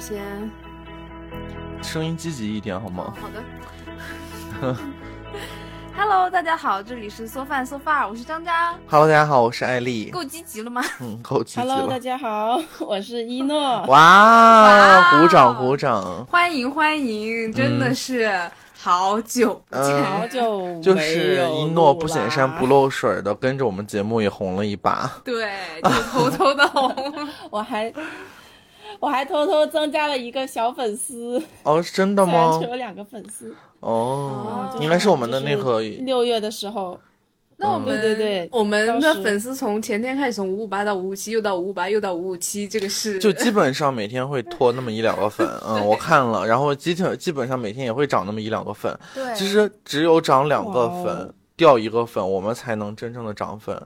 [0.00, 0.50] 先。
[1.82, 3.14] 声音积极一点好吗？
[3.20, 4.76] 好的。
[5.96, 8.74] Hello，大家好，这里是嗦饭嗦饭，我是张张。
[8.88, 10.10] Hello，大家好，我是艾丽。
[10.10, 10.82] 够积极了吗？
[11.00, 11.74] 嗯，够积极了。
[11.74, 13.82] Hello，大家好，我是一诺。
[13.82, 16.24] 哇，鼓掌鼓掌！
[16.26, 18.32] 欢迎欢迎，真的是
[18.78, 25.10] 好久好久， 就是一诺不显山不漏水的跟着我们节目也红了一把。
[25.22, 26.94] 对，就偷偷的红，
[27.50, 27.92] 我还。
[28.98, 32.58] 我还偷偷增加了一个小粉丝哦，真的吗？
[32.60, 36.98] 只有两个粉丝哦，应该是我们的那个六月的时候。
[37.62, 45.46] 那我们对对对，我们的粉丝从前天开始从五五八到五五七，又到五五八，又到五五七，这个是就基本上每天会拖那么一两个粉。
[45.68, 48.98] 嗯，我看了，然后基本基本上每天也会涨那么一两个粉。
[49.14, 53.78] 对，其实只有涨两个粉，掉一个粉，我们才能真正的涨粉。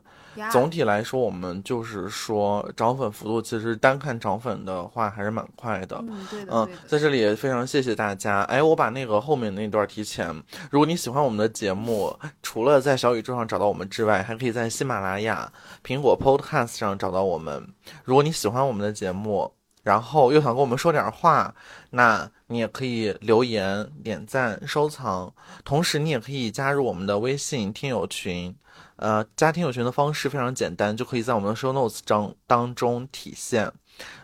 [0.51, 5.97] 总体来说，我们就是说涨粉幅度，其实单看涨粉的话还是蛮快的。
[6.09, 6.53] 嗯，对的。
[6.53, 8.43] 嗯，在这里也非常谢谢大家。
[8.43, 10.29] 哎，我把那个后面那段提前。
[10.71, 15.53] 如果你喜欢我们的节目，除了在小宇宙上找到我们之外，还可以在喜马拉雅、
[15.85, 17.67] 苹果 Podcast 上找到我们。
[18.05, 21.55] 如果你喜欢我们的节目，然后又想跟我们说点话，
[21.91, 25.33] 那你也可以留言、点赞、收藏。
[25.65, 28.55] 同时，你也可以加入我们的微信听友群。
[28.97, 33.73] 呃，加听友群的方式非常简单，就可以在我们的 show notes 当当中体现。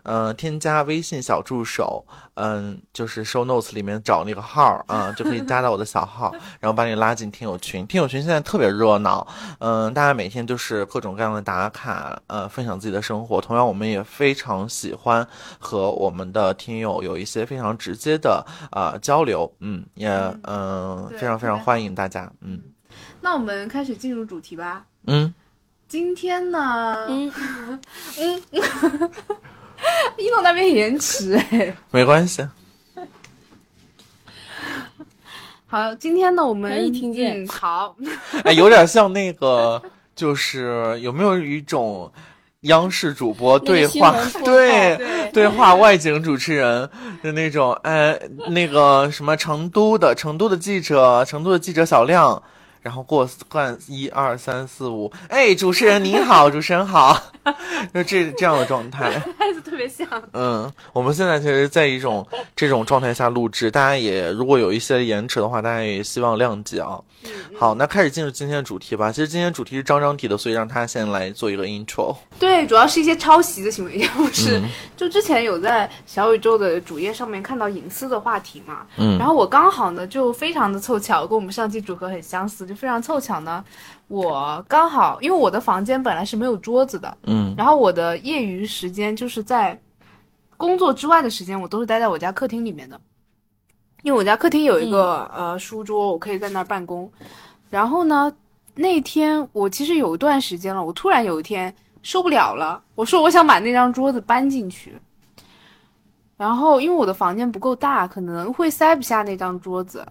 [0.03, 2.05] 呃，添加微信小助手，
[2.35, 7.87] 嗯，就是 show notes 里面找那个号啊，就可以加到我的小号，然后把你拉进听友群。
[7.87, 9.25] 听友群现在特别热闹，
[9.61, 13.41] 嗯，大家每天就是各种各样的打卡，呃，分享自己的生活。
[13.41, 15.25] 同样，我们也非常喜欢
[15.61, 20.09] 和我们的听友有一些非常直接的呃交流，嗯，也
[20.43, 22.61] 嗯，非常非常欢迎大家，嗯。
[23.21, 24.85] 那我们开始进入主题吧。
[25.07, 25.33] 嗯，
[25.89, 27.33] 今天呢，嗯
[28.19, 28.43] 嗯，
[30.19, 32.47] 一诺那边延迟哎，没关系。
[35.67, 37.47] 好，今天呢，我们可以听见。
[37.47, 37.95] 好，
[38.45, 39.81] 哎，有点像那个，
[40.17, 42.11] 就是有没有一种
[42.63, 46.91] 央视主播对话， 对对话外景主持人
[47.23, 47.73] 的那种？
[47.85, 52.43] 哎，那个什么成都的成都的记者，成都的记者小亮。
[52.83, 57.17] 然后过换一二三四五，哎，主持人您好， 主持人好，
[57.93, 60.07] 就这这样的状态，孩子特别像。
[60.33, 62.27] 嗯，我们现在其实在一种
[62.57, 66.99] 这种状态下录制，大家也如果有一些延迟的话，大家也希望谅解啊。
[67.59, 69.13] 好，那开始进入今天的主题吧。
[69.13, 72.17] 其实今天主题是张张提的，所以让他先来做一个 intro。
[72.39, 74.59] 对，主要是一些抄袭的行为，不是？
[74.97, 82.70] 就之前有在小宇宙的主页上面看到隐私的话题嘛，嗯，然后我刚好呢就非常的凑巧，跟我们上期组合很相似。
[82.71, 83.65] 就非常凑巧呢，
[84.07, 89.77] 我刚好因为我的房间本来是没有桌子的，嗯，然后我的业余时间就是在
[90.57, 93.01] 工作之外的时间，我都是待在我家客厅里面的，
[94.05, 97.11] 因为我家客厅有一个呃书桌，我可以在那儿办公。
[97.71, 98.33] 然后呢，
[98.77, 104.97] 那天我其实有一段时间了，我突然有一天受不了了，我说我想把那张桌子搬进去。
[106.37, 110.07] 然后因为我的房间不够大，可能会塞不下那张桌子。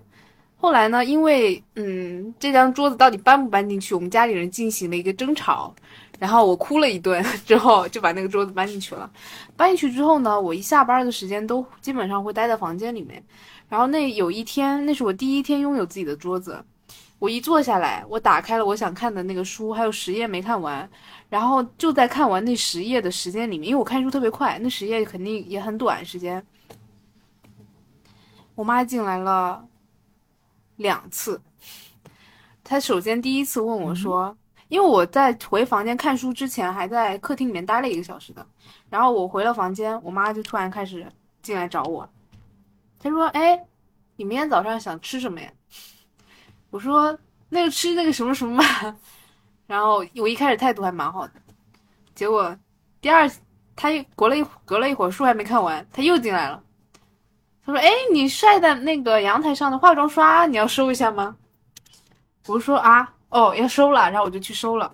[0.61, 1.05] 后来呢？
[1.05, 5.73] 因为嗯，这张桌子到底搬不搬进去，我们家里人进行了一个争吵，
[6.19, 9.09] 然后我哭了一顿， 之后就把那个桌子搬进去了。
[9.55, 13.23] 搬进去之后呢，我一下班的时间都基本上会待在房间里面。
[13.69, 16.61] 然后那有一天，那是我第一天拥有自己的桌子，
[17.19, 20.89] 我一坐下来，我打开了我想看的那个书，还有十页没看完，
[21.29, 26.45] 然后就在看完那十页的时间里面，因为我看书特别快，那十页肯定也很短时间。
[28.55, 29.63] 我妈进来了。
[30.79, 31.41] 两次，
[32.63, 34.35] 他首先第一次问我说，
[34.69, 38.45] 因为我在回房间看书之前还在客厅里面待了一个小时的，
[38.89, 41.05] 然后我回了房间，我妈就突然开始
[41.41, 42.09] 进来找我，
[42.97, 43.61] 她说：“哎，
[44.15, 45.51] 你明天早上想吃什么呀？”
[46.71, 47.17] 我说
[47.49, 48.95] ：“那个吃那个什么什么吧。
[49.67, 51.33] ”然后我一开始态度还蛮好的，
[52.15, 52.57] 结果
[53.01, 53.29] 第二
[53.75, 56.63] 他隔了一隔了一会儿书还没看完，他又进来了。
[57.69, 61.35] 他说：“哎，你晒在那个阳台上的化妆刷，你要收一下吗？”
[62.47, 64.91] 我说：“啊，哦，要收了。”然后我就去收了。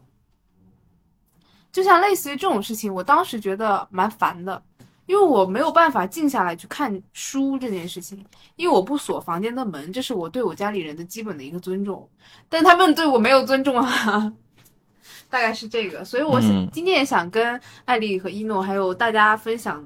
[1.71, 4.61] 就像类似于这种事情，我当时觉得蛮烦的，
[5.05, 8.25] 因为我没有办法静下来去看书这件事情，
[8.57, 12.09] 因为我不锁房间的门，这是我对我家里人的基本的一个尊重。
[12.49, 14.33] 但他们对我没有尊重啊，
[15.29, 16.03] 大概是这个。
[16.03, 19.85] 所以我想今天也想跟艾丽和一诺还有大家分享，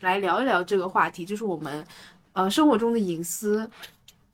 [0.00, 1.82] 来聊一聊这个话题，就是我们。
[2.38, 3.68] 呃，生活中的隐私，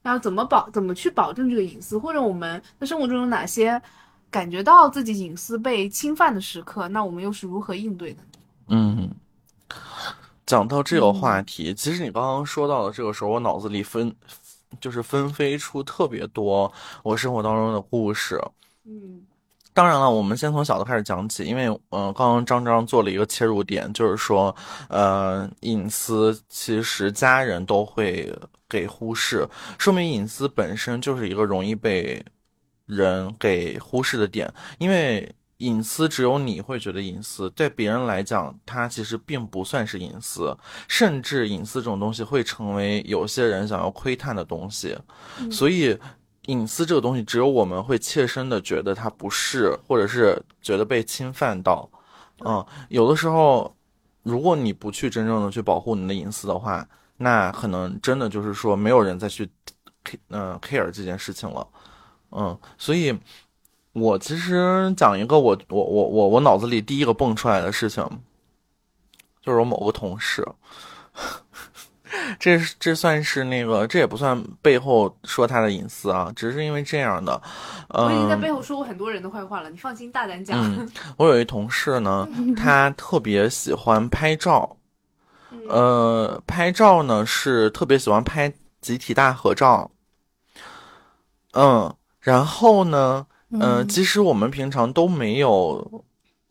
[0.03, 0.69] 要怎么保？
[0.69, 1.97] 怎么去保证这个隐私？
[1.97, 3.81] 或者我们在生活中有哪些
[4.29, 6.87] 感觉到自己隐私被侵犯的时刻？
[6.89, 8.19] 那我们又是如何应对的？
[8.67, 9.09] 嗯，
[10.45, 14.15] 讲到这个话题，其实你刚刚说到的这个时候，我脑子里分
[14.79, 16.71] 就是纷飞出特别多
[17.01, 18.39] 我生活当中的故事。
[18.83, 19.19] 嗯
[19.75, 24.55] 当然了，我们先从小的开始讲起，因为嗯、呃刚刚张张做了一个切入点，就是说，
[24.87, 28.33] 呃，隐私其实家人都会
[28.69, 29.45] 给忽视，
[29.77, 32.23] 说明隐私本身就是一个容易被
[32.85, 40.57] 人给忽视的点，因为隐私只有你会觉得隐私，对别人来讲，它其实并不算是隐私，
[40.87, 44.97] 甚至隐私这种东西会成为有些人想要窥探的东西，
[45.51, 45.99] 所以。
[46.47, 51.89] 隐私这个东西，只有我们会切身的觉得它不是，或者是觉得被侵犯到。
[52.39, 53.75] 嗯，有的时候，
[54.23, 56.87] 如果你不去真正的去保护你的隐私的话，
[57.17, 59.49] 那可能真的就是说没有人再去，
[60.29, 61.67] 嗯、care 这件事情了。
[62.31, 63.17] 嗯，所以，
[63.93, 68.03] 我其实讲一个我我我我我脑子里第一个蹦出来的事情，
[69.41, 70.45] 就是我某个同事。
[72.39, 77.41] 这这算是那个，这也不算背后说他的隐私啊，只是因为这样的。
[77.89, 80.59] 嗯、我已经在背后说过很多人的坏话了，你放心大胆讲。
[80.59, 82.27] 嗯，我有一同事呢，
[82.57, 84.77] 他特别喜欢拍照，
[85.69, 88.51] 呃，拍照呢是特别喜欢拍
[88.81, 89.89] 集体大合照。
[91.53, 96.03] 嗯，然后呢，嗯、其实我们平常都没有。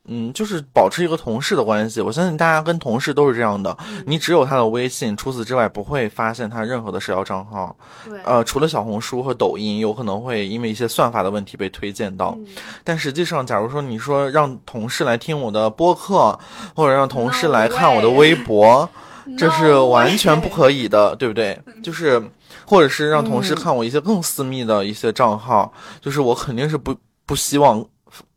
[0.07, 2.01] 嗯，就是保持一个同事的关系。
[2.01, 7.75] 我相信大家跟同事都是这样的，你只有他的微信，除此之外不会发现他任何的社交账号。
[8.05, 12.35] 对，呃，除了小红书和抖音，有可能会因为一些算法的问题被推荐到。
[12.39, 12.47] 嗯
[12.85, 16.39] 但实际上，假如说你说让同事来听我的播客，
[16.75, 18.89] 或者让同事来看我的微博，
[19.39, 21.59] 这是完全不可以的，对不对？
[21.83, 22.23] 就是，
[22.67, 27.83] 或者是让同事看我一些更私密的一些账号，就是我肯定是不不希望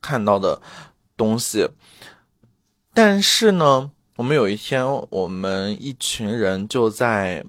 [0.02, 0.60] 看到的
[1.18, 1.68] 东西。
[2.94, 7.44] 但是呢，我们有一天，我们一群人就在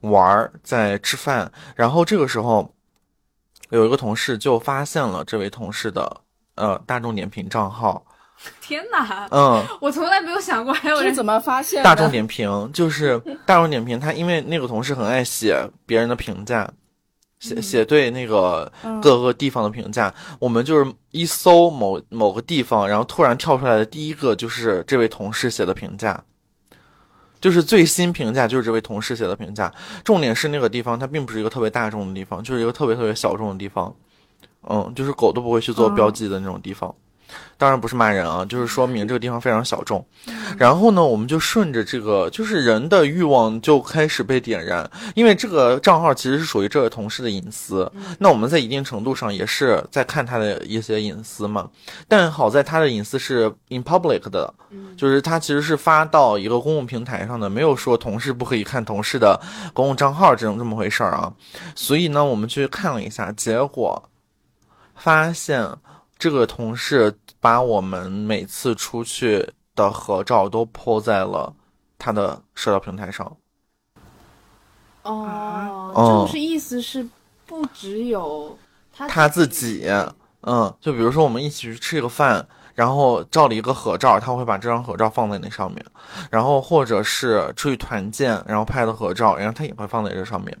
[0.00, 2.72] 玩儿，在吃饭，然后这个时候，
[3.70, 6.20] 有一个同事就发现了这位同事的
[6.54, 8.04] 呃大众点评账号，
[8.60, 11.84] 天哪，嗯，我从来没有想过还有人是怎么发现的？
[11.84, 16.70] 大众点评就是大众点评，他因为那个同事很爱写别人的评价，
[17.46, 18.70] 写写对那个
[19.00, 26.22] 各个地方的评价，我们就是一搜某某个地方，然后突然跳出来的第一个就是这位同事写的评价。
[27.38, 29.72] 就是最新评价，就是这位同事写的评价。
[30.02, 33.94] 重点是那个地方，它并不是一个特别大众的地方，就是一个特别特别小众的地方。
[34.68, 36.92] 嗯，就是狗都不会去做标记的那种地方。
[37.58, 40.04] 当然不是骂人啊，就是说明这个地方非常小众。
[40.58, 47.90] 然后呢，我们就顺着这个，就是人的欲望就开始被点燃，因为这个账号其实是属于这位同事的隐私。
[48.18, 51.68] 那我们在一定程度上也是在看他的一些隐私嘛。
[52.06, 54.52] 但好在他的隐私是 in public 的，
[54.96, 59.40] 就是他其实是发到一个公共平台上的，没有说同事不可以看同事的
[59.72, 61.32] 公共账号这种这么回事儿啊。
[61.74, 64.10] 所以呢，我们去看了一下，结果
[64.94, 65.66] 发现
[66.18, 71.54] 这个同事把我们每次出去的合照都 po 在了
[71.98, 73.36] 他的社交平台上。
[75.02, 77.06] 哦，哦就是意思是
[77.44, 78.58] 不只有
[78.92, 79.86] 他他自己，
[80.42, 85.84] 嗯，就比如说我们一起去吃个饭，然后照了一个合照，他会把这张合照放在那上面，
[86.30, 90.56] 然后或者是出去团建，然后拍的合照，然后他也会放在这上面。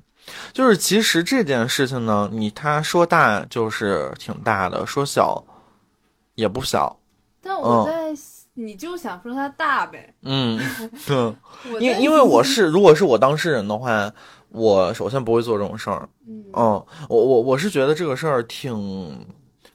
[0.52, 5.42] 就是其实这件事情呢，你他说大就是挺大的，说小
[6.34, 6.98] 也不小，
[7.40, 8.12] 但我在，
[8.54, 10.14] 你就想说他大呗。
[10.22, 10.58] 嗯，
[11.06, 11.34] 对，
[11.80, 14.12] 因因为我是如果是我当事人的话，
[14.48, 19.26] 我首先不会做这种事儿，嗯嗯，我我我是觉得这个事儿挺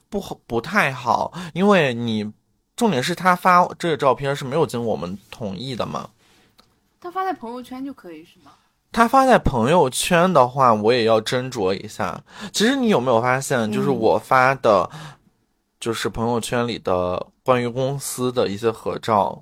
[0.10, 2.32] 不好，不太好，因为你
[2.76, 6.10] 重点是他发这个照片是没有经过我们同意的嘛。
[7.00, 8.52] 他发在朋友圈就可以是吗？
[8.92, 12.22] 他发在朋友圈的话，我也要斟酌一下。
[12.52, 14.90] 其实你有没有发现，就是我发的，
[15.80, 19.42] 就是朋友圈里的关于公司的一些合照，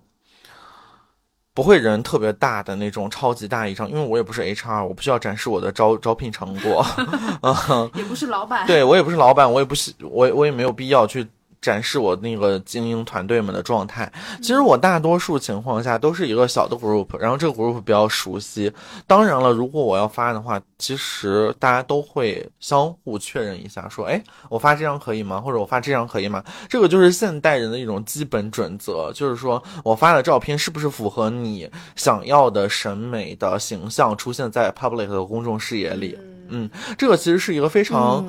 [1.53, 6.85] 不会人特别大的那种超级大一张，因为我也不是 HR，我不需要展示我的招招聘成果。
[7.41, 8.67] 嗯，也不是老板。
[8.67, 11.27] 对我也不是老板，我也不是我我也没有必要去
[11.61, 14.11] 展示我那个精英团队们的状态。
[14.41, 18.71] 其实我大多数情况下都是一个小的 group，然后这个 group 比较熟悉。
[19.05, 25.41] 当然了，如果我要发的话，其实大家都会相互确认一下，说，哎，我发这张可以吗？
[25.41, 26.43] 或者我发这张可以吗？
[26.67, 36.17] 这个就是现代人的一种基本准则，就是说我发的照片是不是符合你想要的审美的形象，出现在 public 的公众视野里。
[36.47, 38.25] 嗯，这个其实是一个非常。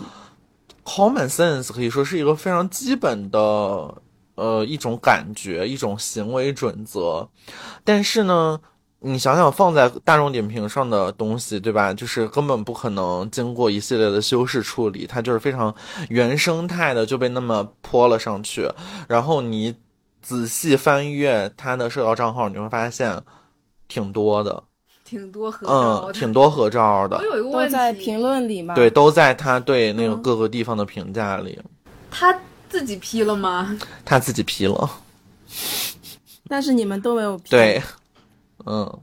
[0.85, 3.39] Common sense 可以说是一个非常基本的
[4.35, 7.29] 呃一种感觉，一种行为准则。
[7.85, 8.61] 但是呢，
[9.01, 11.93] 你想想，放在大众点评上的东西，对吧？
[11.95, 15.75] 就是根本不可能经过一系列的修饰处理，它就是非常
[16.09, 18.71] 原生态的就被那么泼了上去。
[19.09, 19.75] 然后你
[20.23, 23.23] 仔细翻阅他的社交账号，你会发现
[23.89, 24.63] 挺多的，
[25.11, 25.73] 挺多合照
[26.07, 28.77] 嗯，挺多合照的我，有一个都问题，在评论里嘛。
[28.77, 31.59] 对，，都在他对那个嗯各个地方的评价里，
[32.13, 32.33] 他
[32.69, 33.77] 自己 P 了吗？
[34.07, 34.89] 他自己 P 了，
[36.49, 37.51] 但是你们都没有 P。
[37.51, 37.83] 对，
[38.67, 39.01] 嗯，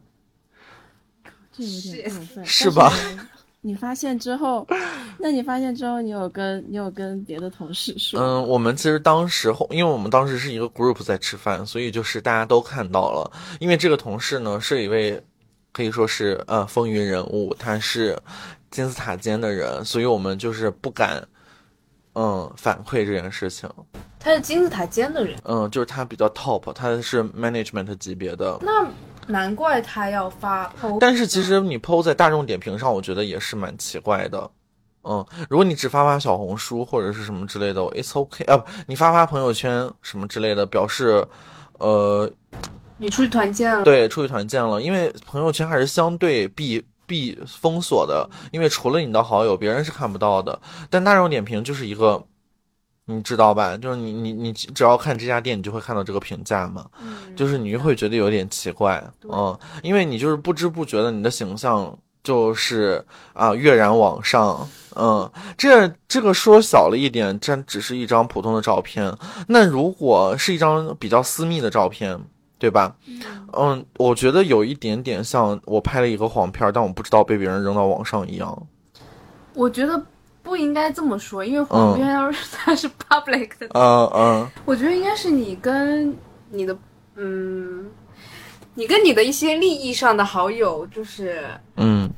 [1.52, 3.20] 这有点过分，是吧你？
[3.60, 4.66] 你发现之后，
[5.20, 8.18] 那你发现之后，你有跟你有跟别的同事说？
[8.18, 13.30] 嗯，我们其实当时后，因为我们当时是一个 group 在吃饭，所以就是大家都看到了。
[13.60, 15.22] 因为这个同事呢是一位
[15.78, 18.18] 可以说是呃风云人物，他是
[18.72, 21.24] 金字塔尖的人，所以我们就是不敢
[22.14, 23.70] 嗯反馈这件事情。
[24.20, 28.58] 他是金字塔尖的人，嗯，就是他比较 top，他是 management 级别的。
[28.64, 28.90] 那
[29.28, 30.98] 难怪他要发 PO。
[31.00, 34.50] 但是其实你 PO 在大众点评上，我觉得也是蛮奇怪的。
[35.04, 41.24] 嗯，如果你只发发小红书或者是什么之类的，it's okay 啊，不，你发发朋友圈什么之类的，表示，
[41.78, 42.30] 呃，
[42.98, 50.60] 你出去团建了，对，出去团建了，因为朋友圈还是相对闭闭封锁的，因为除了你的好友，别人是看不到的。
[50.90, 52.22] 但大众点评就是一个，
[53.06, 53.78] 你知道吧？
[53.78, 56.86] 就是你你你只要看这家店，你就会看到这个评价嘛。
[57.02, 69.16] 嗯，就是你会觉得有点奇怪，嗯，因为你就是不知不觉的，你的形象就是啊跃然网上，嗯，这这个说小了一点，这只是一张普通的照片，
[69.48, 72.20] 那如果是一张比较私密的照片，
[72.60, 72.96] 对吧？
[73.54, 78.68] 嗯，我觉得有一点点像我拍了一个黄片，但我不知道被别人扔到网上一样，
[79.54, 80.02] 我觉得
[80.44, 84.48] 不应该这么说，因为黄片要是 它是 public 的，嗯嗯。
[84.66, 86.16] 我觉得应该是你跟
[86.50, 86.78] 你的
[87.16, 87.90] 嗯，
[88.76, 91.44] 你跟你的一些利益上的好友，就是
[91.76, 92.10] 嗯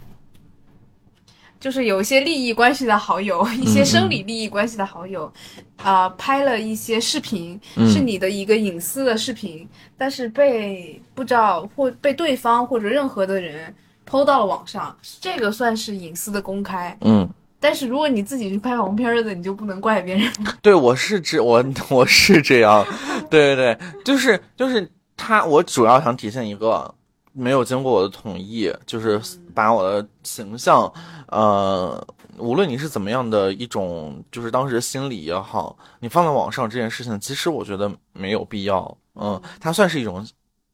[1.59, 5.31] 就是有一些利益关系的好友，一些生理利益关系的好友，
[5.77, 13.73] 啊、拍了一些视频，嗯是你的一个隐私的视频，但是被不知道或被对方或者任何的人
[14.05, 16.97] 抛到了网上，这个算是隐私的公开。
[17.01, 17.29] 嗯。
[17.61, 20.31] 但是如果你自己是拍黄片儿的，你就不能怪别人。
[20.63, 22.85] 对，我是这我我是这样，
[23.29, 26.95] 对对对，就是就是他，我主要想体现一个
[27.33, 29.19] 没有经过我的同意，就是
[29.53, 30.89] 把我的形象，
[31.31, 32.05] 呃，
[32.37, 40.25] 无论你是怎么样的一种，就是当时心理也好，你放在网上这件事情，其实我觉得没有必要，嗯，它算是一种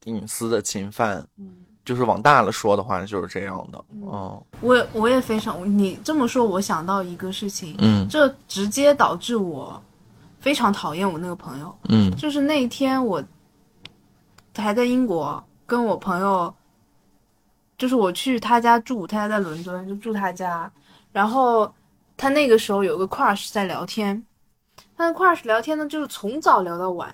[0.06, 1.26] 隐私的侵犯，
[1.84, 9.82] 就是往大了说的话就是这样的，嗯我我也非常，你这么说，我想到一个事情，嗯这直接导致我
[10.40, 11.76] 非常讨厌我那个朋友。
[11.90, 13.24] 嗯就是那一天我
[14.56, 16.54] 还在英国，跟我朋友，
[17.78, 20.72] 就是我去他家住，他家在伦敦，就住他家。
[21.12, 21.74] 然后
[22.18, 24.26] 他那个时候有个 crush 在聊天，
[24.98, 27.14] 他的 crush 聊天呢，就是从早聊到晚。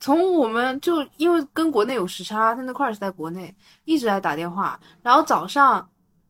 [0.00, 5.86] 从我们就因为跟国内有时差，他那 crush 在国内一直在打电话，然后早上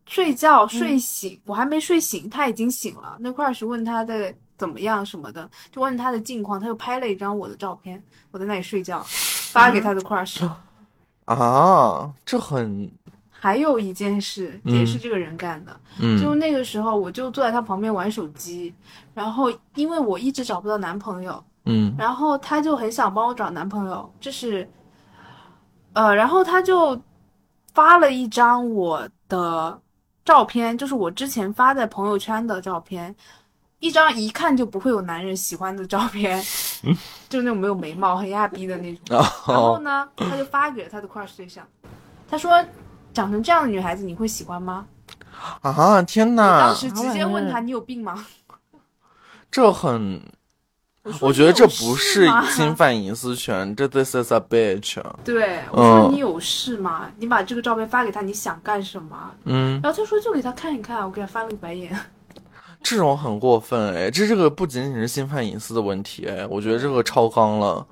[0.07, 3.17] 睡觉睡醒，我还没睡醒，他已经醒了。
[3.21, 10.49] 那 crush 问他的怎么样什么的，就问他的近况，他就拍了一张我的照片，我在那里睡觉，发给他的 crush。
[11.27, 12.91] 啊，这很
[13.43, 16.21] 还有一件事也是这个人干的，嗯。
[16.21, 18.75] 就那个时候我就坐在他旁边玩手机，
[19.15, 21.95] 然后因为我一直找不到男朋友，嗯。
[21.97, 24.69] 然后他就很想帮我找男朋友，这是，
[25.95, 27.01] 呃，然后他就
[27.73, 29.81] 发了一张我的
[30.23, 33.17] 照片，就是我之前发在朋友圈的照片，
[33.79, 36.39] 一张一看就不会有男人喜欢的照片，
[37.31, 39.03] 就那种没有眉毛、很亚逼的那种。
[39.09, 41.67] 然后哦呢，他就发给了他的 crush 对象，
[42.29, 42.63] 他说
[43.12, 44.87] ：“长成这样的女孩子你会喜欢吗？”
[45.62, 46.75] 啊天我哪当！
[46.75, 48.26] 时直接问他：“你有病吗
[49.50, 50.21] 这很，？”
[51.19, 55.02] 我觉得这不是侵犯隐私权，这 this is a bitch。
[55.25, 57.11] 对，我说嗯你有事吗？
[57.17, 59.17] 你把这个照片发给他，你想干什么？
[59.45, 61.99] 嗯，然后他说就给他看一看，我给他翻了个白眼。
[62.83, 67.87] 这种很过分哎，这这个不仅仅是侵犯隐私的问题哎，我觉得这个超纲了，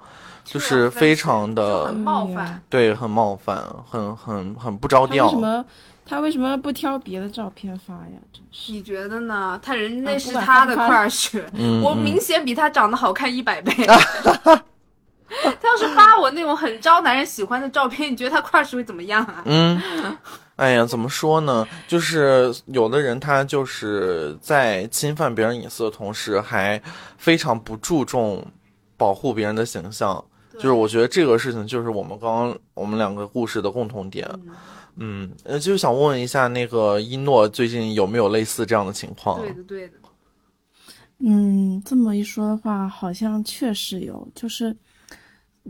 [0.48, 2.60] 就是非常的很冒犯。
[2.68, 5.38] 对，很冒犯，很很很不着调为什。
[5.38, 5.64] 么
[6.10, 8.16] 他为什么不挑别的照片发呀？
[8.32, 8.72] 真是。
[8.72, 9.60] 你觉得呢？
[9.62, 11.42] 他人那是他的 crush，、
[11.82, 13.72] 我明显比他长得好看一百倍。
[13.86, 19.42] 他要是发我那种很招男人喜欢的照片，你觉得他 crush 会怎么样啊？
[19.44, 19.78] 嗯，
[20.56, 21.68] 哎呀，怎么说呢？
[21.86, 26.80] 就是有的人他就是在侵犯别人隐私的同时，还
[27.18, 28.42] 非常不注重
[28.96, 30.24] 保护别人的形象。
[30.58, 34.28] 就是我觉得这个事情就是我们刚刚我们两个故事的共同点。
[35.00, 39.40] 嗯，呃，就是想问一下，那个一诺最近有没有类似这样的情况？
[39.40, 39.94] 对的，对的。
[41.20, 44.26] 嗯，这么一说的话，好像确实有。
[44.34, 44.76] 就是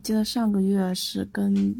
[0.02, 1.74] 记得上个月是跟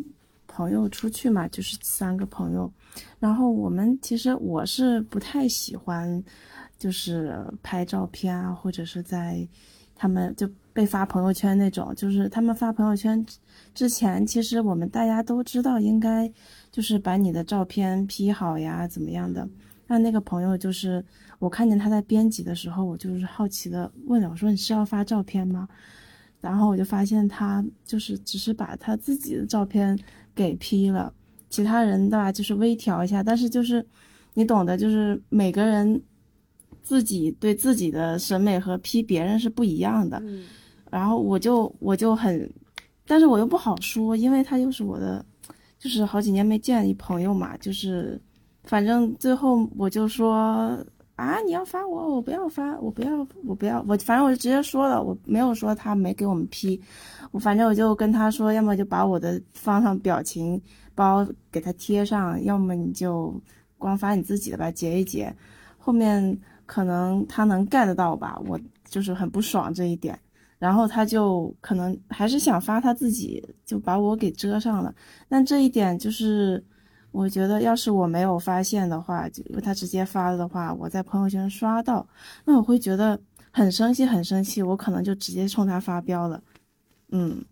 [0.47, 2.71] 朋友出去嘛，就是三个朋友，
[3.19, 6.23] 然后我们其实我是不太喜欢，
[6.79, 9.47] 就是拍照片啊，或者是在
[9.95, 10.47] 他们就
[10.79, 11.93] 被发朋友圈那种。
[11.97, 13.27] 就是他们发朋友圈
[13.75, 16.33] 之前，其实我们大家都知道应该
[16.71, 19.49] 就是把你的照片 P 好呀，怎么样的。
[19.89, 21.05] 但那个朋友就是。
[21.41, 25.69] 我看见他在编辑的时候，我就是好奇的问了，我说你是要发照片吗？
[26.41, 29.97] 然后我就发现他就是只是把他自己的照片
[30.35, 31.15] 给 P 了，
[31.49, 33.87] 其他人的就是微调一下，但是就是
[34.35, 36.03] 你懂的，就是每个人
[36.83, 40.21] 自己对自己的审美和 P 别人是不一样的。
[40.91, 42.51] 然后我就我就很，
[43.07, 45.25] 但是我又不好说，因为他又是我的，
[45.79, 48.21] 就是好几年没见一朋友嘛，就是
[48.65, 50.79] 反正最后我就说。
[51.19, 51.41] 啊！
[51.45, 56.81] 你要发我，我不要发，我不要，我不要，我反正我就直接说了，我没有说他没给我们批，
[57.33, 60.63] 我反正我就跟他说，要么就把我的放上表情
[60.95, 63.35] 包给他贴上，要么你就
[63.79, 65.35] 光发你自己的吧，截一截。
[65.77, 70.17] 后面可能他能 get 到吧，我就是很不爽这一点，
[70.59, 74.95] 然后他就可能还是想发他自己，就把我给遮上了。
[75.29, 76.65] 但这一点就是。
[77.11, 82.07] 我觉得，要是我没有发现的话，就他直接发的话，我在朋友圈刷到，
[82.45, 83.19] 那我会觉得
[83.51, 86.41] 很生气，很生气，我可能就直接冲他发飙了。
[87.11, 87.43] 嗯，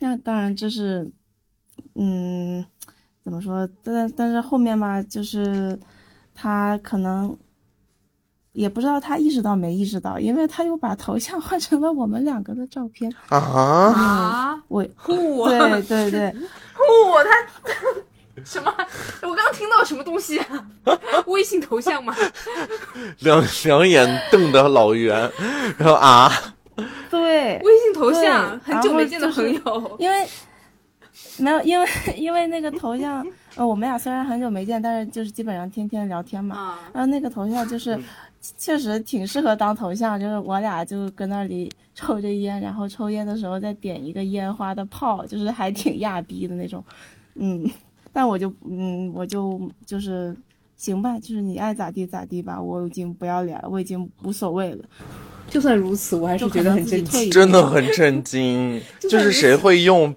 [0.00, 1.10] 那当然这是，
[1.94, 2.64] 嗯，
[3.22, 3.66] 怎么说？
[3.82, 5.76] 但但是后面吧，就是
[6.34, 7.36] 他可能
[8.58, 14.62] 也不知道他意识到没意识到，因为他又把头像 换成了我们两个的照片啊啊！
[14.66, 16.34] 我，对对对，
[16.74, 17.30] 嚯， 他。
[18.44, 18.72] 什么？
[19.22, 20.40] 我刚刚听到什么东西？
[21.26, 22.14] 微信头像吗？
[23.20, 25.28] 两两眼瞪得老圆，
[25.76, 26.30] 然后啊，
[27.10, 30.24] 对，微信头像，很久没见的朋友，因为
[31.38, 36.78] 没有，因为因为那个头像，呃，我们俩虽然很久没见，但是就是基本上天天聊天嘛。
[36.92, 37.98] 然后那个头像就是
[38.56, 46.82] 确实挺适合当头像，就是我俩就搁那里 抽着烟，然后抽烟的时候再点一个烟花的炮，就是还挺亚逼的那种，
[47.34, 47.68] 嗯。
[48.10, 50.34] 但我就嗯，我就就是
[50.76, 54.84] 行吧，就是你爱咋地咋地吧，我已经不要脸了，我已经无所谓了。
[55.48, 58.80] 就算如此，我还是觉得很震惊，真的很震惊。
[58.98, 60.12] 就是谁会用？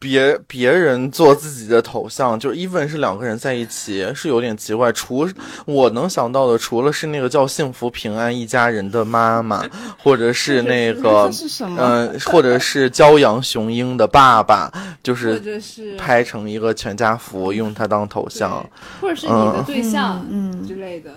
[0.00, 4.92] 别别人做自己的头像，就 even 是两个人在一起，是有点奇怪。
[4.92, 5.28] 除
[5.66, 9.64] 我能想到的，除了是那个叫幸福平安一家人的妈妈，
[10.00, 11.28] 或者是那个
[11.76, 15.60] 嗯，或者是骄阳雄鹰的爸爸，就是
[15.98, 18.64] 拍成一个全家福，用它当头像，
[19.00, 21.10] 或者是你的对象嗯之类的，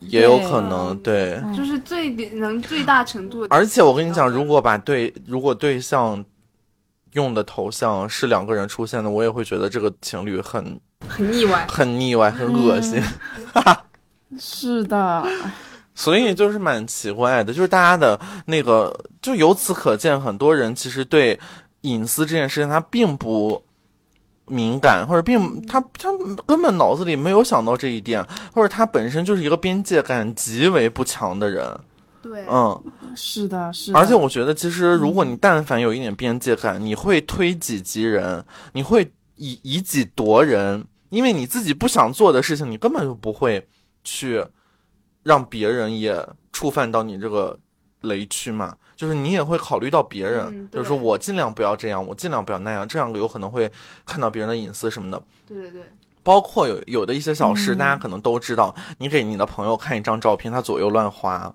[0.00, 3.46] 也有可能对，就是最能最大程度。
[3.50, 6.24] 而且我跟你讲，如果把对如果对象。
[7.18, 13.02] 用的头像是两个人出现的，我也会觉得这个情侣很很腻歪，很腻歪，很恶心。
[14.38, 15.26] 是的，
[15.96, 21.36] 所以就是蛮奇怪的，就是大家的那个，就由此可见，很多人其实对
[21.80, 23.60] 隐私这件事情他并不
[24.46, 26.08] 敏感，或者并他他
[26.46, 31.66] 根本脑子里没有想到这一点，或者他本身就是一个边界感极为不强的人。
[32.20, 32.82] 对，嗯，
[33.14, 33.98] 是的，是的。
[33.98, 43.66] 而且我觉得，其实如果你但凡有一点边界感，你会推己及人，你会以以己夺人，因为你自己不想做的事情，你根本就不会
[44.02, 44.44] 去
[45.22, 47.58] 让别人也触犯到你这个
[48.00, 48.76] 雷区嘛。
[48.96, 53.70] 就是你也会考虑到别人，就是说我尽量不要这样，我尽量不要那样，这样有可能会
[54.04, 55.22] 看到别人的隐私什么的。
[55.46, 55.82] 对对对，
[56.24, 61.54] 包括有有的一些小事，大家可能都知道，你给你的朋友看一张照片，他左右乱滑。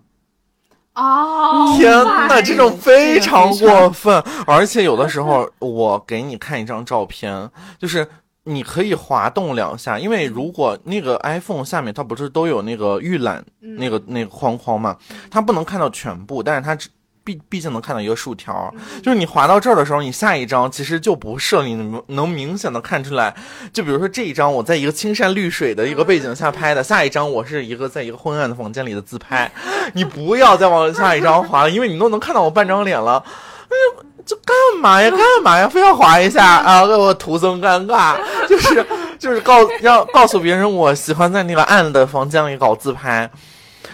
[0.96, 4.24] 哦，天呐，这种非常过分！
[4.46, 8.08] 而且有的时候，我给你看一张照片，就是
[8.44, 14.98] 你可以滑动两下，因为如果那个 iPhone 下面它不是都有那个预览那个那个框框嘛，
[15.32, 16.90] 它不能看到全部，但是它只。
[17.24, 23.34] 毕毕竟能看到一个竖条，就是你滑到这儿的时候，你下一张其实就不设你能能明显的看出来。
[23.72, 29.50] 就比如说这一张，我在一个青山绿水的一个背景下拍的，下一张我是一个在一个昏暗的房间里的自拍。
[29.94, 33.24] 你不要再往下一张滑了，因为你都能看到我半张脸了。
[33.26, 35.10] 哎呀，这干嘛呀？
[35.10, 35.66] 干嘛呀？
[35.68, 36.86] 非要滑一下啊？
[36.86, 38.18] 给我徒增尴尬，
[38.50, 38.86] 就是
[39.18, 43.32] 就是告要告诉别人我喜欢在那个暗的房间里搞自拍。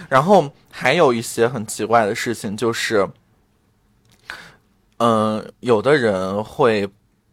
[0.08, 3.08] 然后还有一些很奇怪的事情，就是。
[5.00, 6.86] 嗯、有的人会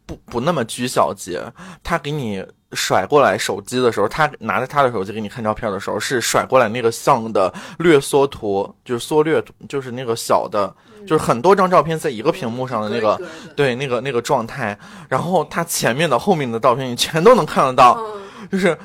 [0.06, 1.44] 不不那么拘小节，
[1.84, 10.74] 他给你甩过来手机的时候，他拿着他的手机给你看照片的时候，是甩过来那个像的略缩图，就是缩略图，就是那个小的，
[11.06, 13.22] 就是很多张照片在一个屏幕上的那个，
[13.56, 14.78] 对，那个那个状态，
[15.10, 18.78] 然后他前面的、后面的照片你全都能看得到，嗯，就是。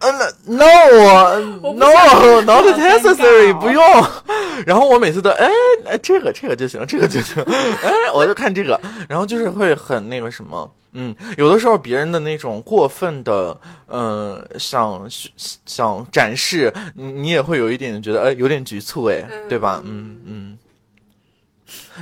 [0.00, 0.64] 嗯，no
[1.62, 3.82] 我不 no 想 not 好尴尬 necessary，哦不用。
[4.66, 5.48] 然后我每次都哎
[5.86, 7.42] 哎这个这个就行，这个就行，
[7.82, 15.06] 哎我就看这个，然后就是会很那个什么，嗯，有的时候别人的那种过分的，呃，想
[15.66, 19.82] 想展示，你你也会有一点觉得哎有点局促哎，对吧？
[19.84, 20.58] 嗯嗯。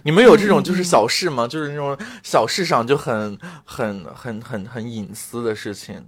[0.02, 1.46] 你们有这种就是小事吗？
[1.46, 6.02] 就是那种小事上就很很很很很隐私的事情。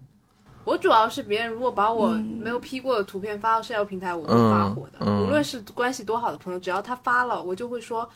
[0.65, 4.99] 我主要是别人如果把我嗯没有 P 过的图片发到社交平台，我会发火的。
[5.01, 8.09] 嗯嗯无论是关系多好的朋友，只要他发了，我就会说，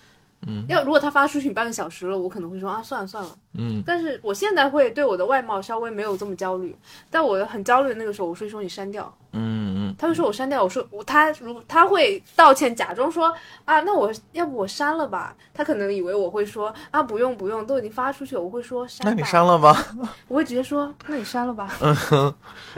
[0.46, 3.30] 嗯要如果他发出去半个小时了，我可能会说啊，算了算了。
[3.57, 6.76] 嗯但是我现在会对我的外貌稍微没有这么焦虑，
[7.11, 9.12] 但我很焦虑的那个时候，我会说你删掉。
[9.33, 9.63] 嗯
[9.94, 13.33] 嗯他会说我删掉，我说我他如他会道歉，假装说
[13.64, 15.37] 啊，那我要不我删了吧？
[15.52, 19.07] 他可能以为我会说啊，不用不用，都已经发出去了，我会说删。
[19.07, 19.94] 那你删，了吧？
[20.26, 21.72] 我会直接说那你删了吧。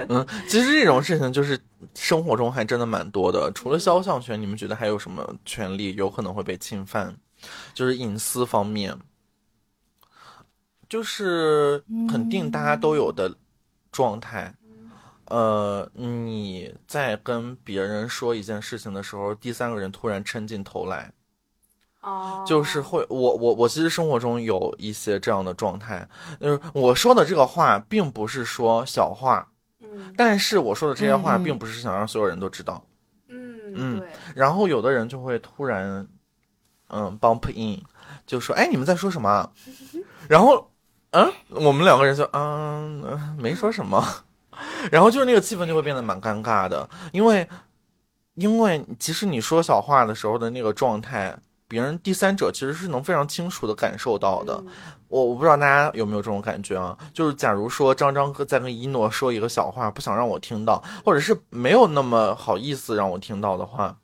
[0.09, 1.59] 嗯，其实这种事情就是
[1.95, 3.51] 生活中还真的蛮多的。
[3.53, 7.17] 除了肖像权，你们觉得还有什么权利有可能会被侵犯？
[7.73, 8.97] 就是隐私方面，
[10.89, 13.35] 就是肯定大家都有的
[13.91, 14.55] 状态。
[15.29, 21.13] 呃，你在跟别人说一件事情的时候，第三个人突然抻进头来，
[22.01, 26.09] 哦，就是会，我我我其实生活中有一些这样的状态，
[26.41, 29.47] 就是我说的这个话并不是说小话，
[29.81, 32.83] 嗯但是我说的这些话嗯并不是想让所有人都知道。
[33.29, 36.07] 嗯嗯，然后有的人就会突然，
[36.89, 37.83] 嗯，bump in，
[38.27, 39.51] 就说，哎，你们在说什么啊？
[40.29, 40.71] 然后，
[41.11, 44.03] 嗯，我们两个人就，嗯，呃没说什么。
[44.91, 47.49] 然后就是那个气氛就会变得蛮尴尬的，因为，
[48.35, 51.37] 因为其实你说小话的时候的那个状态，
[51.69, 54.55] 别人第三者其实是能非常清楚的感受到的。
[54.67, 54.73] 嗯
[55.09, 56.99] 我我不知道大家有没有这种感觉啊？
[57.15, 63.97] 就是假如说张张哥在跟一诺说一个小话，不想让我听到，或者是没有那么好意思让我听到的话，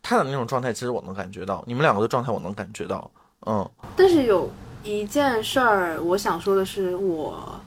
[0.00, 3.10] 他的那种状态其实我能感觉到，你们两个的状态我能感觉到，
[3.44, 4.48] 嗯但是有
[4.84, 7.60] 一件事儿，我想说的是，我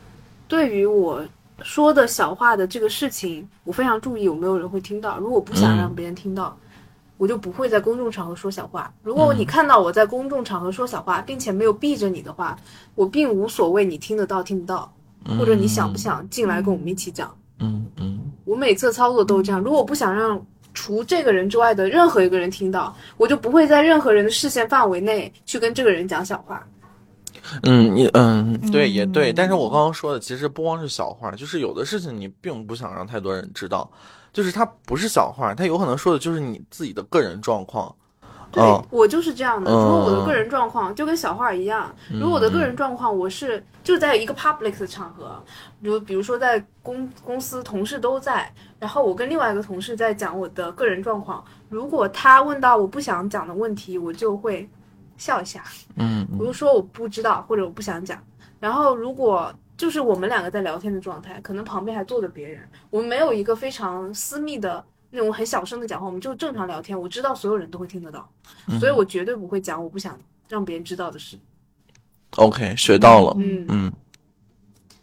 [0.48, 1.22] 对于我
[1.64, 5.18] 说的小话的这个事情，我非常注意有没有人会听到。
[5.20, 6.58] 如果不想让别人听到，
[7.18, 8.92] 我就不会在公众场合说小话。
[9.04, 12.58] 如果你看到我在公众场合说小话，并且没有避着你的话，
[12.96, 14.92] 我并无所谓你听得到听不到，
[15.38, 17.36] 或者你想不想进来跟我们一起讲。
[17.60, 19.60] 嗯嗯我每次操作都是这样。
[19.62, 20.42] 如果我不想让
[20.74, 26.66] 除这个人之外的任何一个人听到，我就不会在任何人的视线范围内去跟这个人讲小话。
[27.64, 33.90] 嗯，也嗯对也对，嗯但是我刚刚说的其实不光是小话，就是有的事情你并不想让太多人知道，
[34.32, 37.94] 就是它不是小话，它有可能说的就是你自己的个人状况。
[38.52, 39.70] 对、嗯我就是这样的。
[39.70, 45.40] 嗯如果我的个人状况就跟小话一样，如果我的个人状况我是就在一个 public 的场合，
[45.80, 54.68] 比如比如说在公公司同事都在，然后我跟另外一个同事在讲我的个人状况，如果他问到我不想讲的问题，我就会
[55.20, 55.64] 笑一下，
[55.98, 58.20] 嗯我就说我不知道或者我不想讲。
[58.60, 67.00] 然后如果就是我们两个在聊天的状态，可能旁边还坐着别人，我们没有一个非常私密的那种很小声的讲话，我们就正常聊天。
[67.00, 68.28] 我知道所有人都会听得到，
[68.80, 71.38] 所以我绝对不会讲我不想让别人知道的事。
[72.38, 73.36] ，OK，学到了。
[73.38, 73.94] 嗯，嗯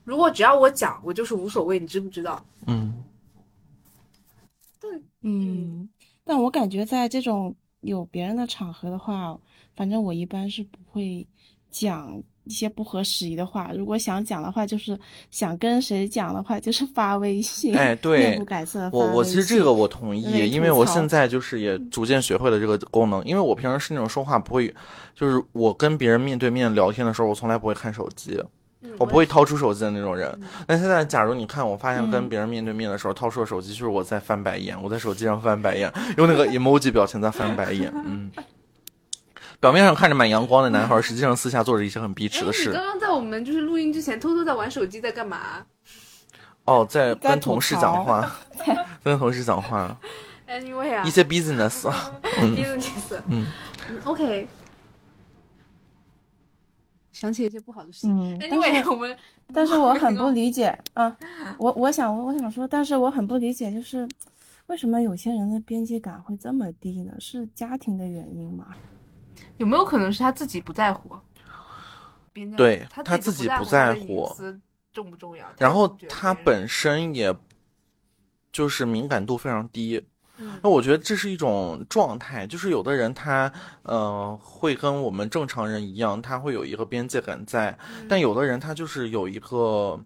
[0.04, 2.44] 如果只要我讲，我就是无所谓，你知不知道？
[2.66, 3.02] 嗯
[5.22, 5.88] 嗯，
[6.24, 9.36] 但我感觉在这种有别人的场合的话，
[9.76, 11.26] 反正我一般是不会
[11.70, 13.70] 讲一些不合时宜的话。
[13.76, 14.98] 如果想讲的话，就是
[15.30, 24.74] 想跟谁讲的话，就是发微信，哎对面不改色我我其实这个我同意，因为我现在就是也逐渐学会了这个功能，因为我平时是那种说话不会，
[25.14, 28.40] 就是我跟别人面对面聊天的时候，我从来不会看手机，
[28.80, 30.48] 嗯我不会掏出手机的那种人嗯。
[30.66, 38.30] 但现在假如你看，我发现跟嗯别人面对面的时候，掏出了手机，就是我在翻白眼，我在手机上翻白眼，用那个 emoji 表情在翻白眼，嗯。
[39.60, 42.72] 表面上看着蛮阳光的男孩，实际上私下做着一些很逼哎，你齿的事。
[42.72, 45.64] 刚刚在我们就是录音之前偷偷在玩手机，在干嘛
[46.64, 48.30] 哦，在跟同事讲话，
[49.02, 49.96] 跟同事讲话？
[50.48, 51.90] Anyway 啊一些 business。
[52.22, 53.46] business，嗯
[53.88, 54.46] 嗯，OK。
[57.10, 58.16] 想起一些不好的事情。
[58.16, 59.16] 嗯，但是 Anyway，我们
[59.52, 61.16] 但是我很不理解啊，
[61.58, 64.06] 我我想我想说，但是我很不理解，就是
[64.66, 67.12] 为什么有些人的边界感会这么低呢？
[67.18, 68.66] 是家庭的原因吗？
[69.58, 71.16] 有没有可能是他自己不在乎？
[72.56, 74.30] 对他他自己不在乎
[74.92, 77.34] 重不重要，然后他本身也
[78.52, 80.04] 就是敏感度非常低。
[80.38, 83.50] 嗯那我觉得这是一种状态，就是有的人他
[83.84, 89.98] 呃会跟我们正常人一样，他会有一个边界感在，嗯但有的人他就是有一个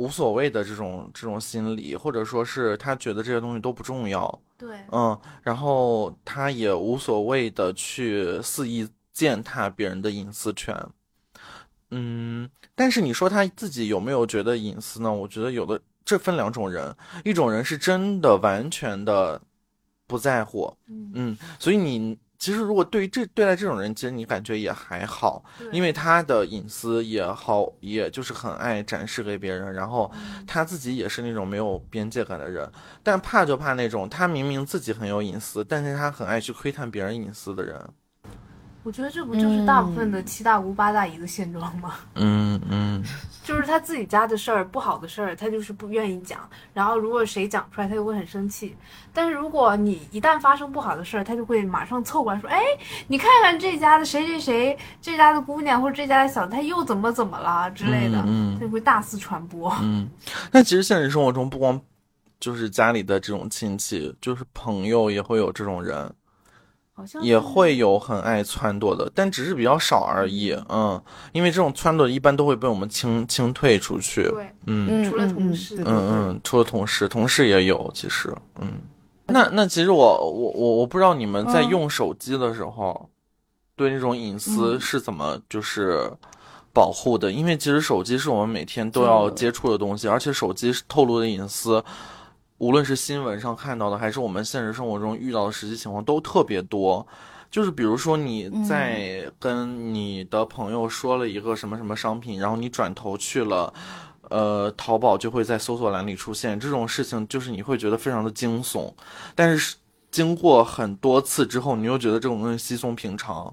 [0.00, 10.74] 无所谓的这种这种心理，或者说是他觉得这些东西都不重要，对，嗯，然后他也无所谓的去肆意践踏别人的隐私权，
[11.90, 15.12] 嗯，但是你说他自己有没有觉得隐私呢？
[15.12, 19.38] 我觉得有的，这分两种人，一种人是真的完全的
[20.06, 30.44] 不在乎，嗯，嗯，所以你其实如果对于这对待这种人，其实你感觉也还好，因为他的隐私也好，也就是很爱展示给别人，然后嗯。
[30.46, 32.68] 他自己也是那种没有边界感的人，
[33.02, 37.78] 但怕就怕那种他明明自己很有隐私，但是他很爱去窥探别人隐私的人。
[38.82, 41.94] 我觉得这不就是大部分的嗯七大姑八大姨的现状吗？
[42.14, 43.02] 嗯 嗯，
[43.44, 46.40] 就是他自己家的事儿，不好的事儿，他就是不愿意讲。
[46.72, 48.74] 然后如果谁讲出来，他就会很生气。
[49.12, 52.60] 但是如果你一旦发生不好的事儿，他就会马上凑过来说：“哎，
[53.06, 58.18] 你看看这家的谁谁谁，这家的姑娘或者这家的小，他又怎么怎么了之类的。
[58.20, 59.70] 嗯嗯他就会大肆传播。
[59.82, 60.08] 嗯，
[60.52, 61.78] 那其实现实生活中，不光
[62.38, 66.10] 就是家里的这种亲戚，就是朋友也会有这种人，
[67.00, 70.54] 好像也会有很爱撺掇的，但只是比较少而已。
[70.68, 74.24] 嗯，因为这种撺掇一般都会被我们清清退出去。
[74.24, 78.68] 对，嗯除了同事嗯嗯，除了同事，同事也有，其实，嗯。
[79.26, 83.08] 那那其实我我我我不知道你们在嗯用手机的时候，
[83.76, 86.10] 对那种隐私嗯是怎么就是
[86.72, 87.32] 保护的？
[87.32, 91.82] 因为其实手机是我们每天都要接触的东西，而且手机透露的隐私，
[92.60, 97.06] 无论是新闻上看到的，还是我们现实生活中遇到的实际情况，都特别多。
[97.50, 103.74] 就是比如说你在跟你的朋友说了一个什么什么商品，然后你转头去了。
[104.28, 108.92] 呃，淘宝就会在搜索栏里出现这种事情，就是你会觉得非常的惊悚，
[109.34, 109.74] 但是
[110.12, 113.52] 经过很多次之后，你又觉得这种东西稀松平常，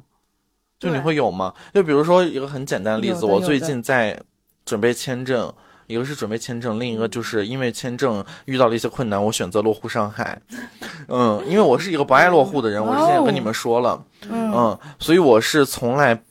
[0.79, 1.51] 就你会有吗？
[1.73, 4.21] 就比如说一个很简单的例子，我最近在
[4.65, 5.51] 准备签证，
[5.87, 10.39] 一个是准备签证，另一个就是因为签证遇到了一些困难，我选择落户上海。
[11.07, 16.21] 嗯，因为我是一个不爱落户的人，我之前也跟你们说了，嗯嗯，所以我是从来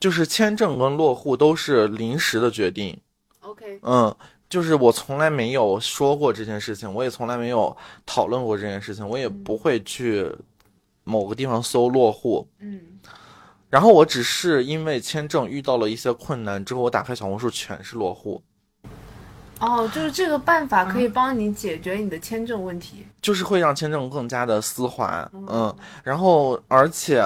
[0.00, 2.98] 就是签证跟落户都是临时的决定。
[3.40, 4.16] OK，嗯，
[4.48, 10.30] 就是我从来没有说过这件事情，我也从来没有讨论过这件事情，我也不会去
[11.04, 12.48] 某个地方搜落户。
[12.60, 12.80] 嗯，
[13.68, 18.42] 然后我只是因为签证遇到了一些困难之后，我打开小红书全是落户，
[19.64, 23.06] 哦，就是这个办法可以帮你解决你的签证问题。
[23.22, 25.28] 就是会让签证更加的丝滑。
[25.32, 27.24] 嗯，然后而且。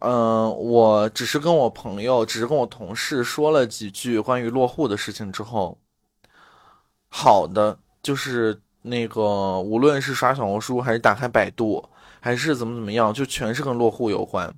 [0.00, 5.78] 嗯，我只是跟我朋友，只是跟我同事说了几句关于落户的事情之后，
[7.08, 11.82] 好的，就是那个无论是刷小红书，还是打开百度，
[12.20, 14.54] 还是怎么怎么样，就全是跟落户有关，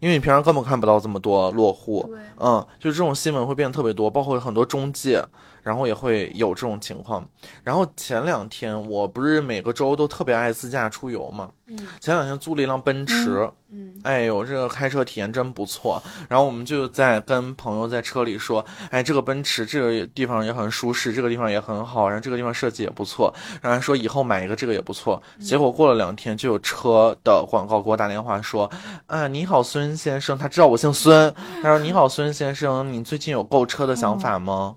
[0.00, 5.24] 因为你平常根本看不到这么多落户，对，嗯，就这种新闻会变得特别多，包括很多中介，
[5.62, 7.26] 然后也会有这种情况。
[7.62, 16.02] 然后前两天我不是每个周都特别爱自驾出游嘛，嗯前两天租了一辆奔驰，嗯哎呦，这个开车体验真不错。
[16.28, 23.32] 然后我们就在跟朋友在车里说，哎，这个奔驰这个地方也很舒适，这个地方也很好，然后这个地方设计也不错。
[23.60, 25.22] 然后说以后买一个这个也不错。
[25.40, 28.70] 结果过了两天，就有车的广告给我打电话说，
[29.06, 34.76] 啊，你好，孙先生，他知道我姓孙，他说你好，孙先生，你最近有购车的想法吗？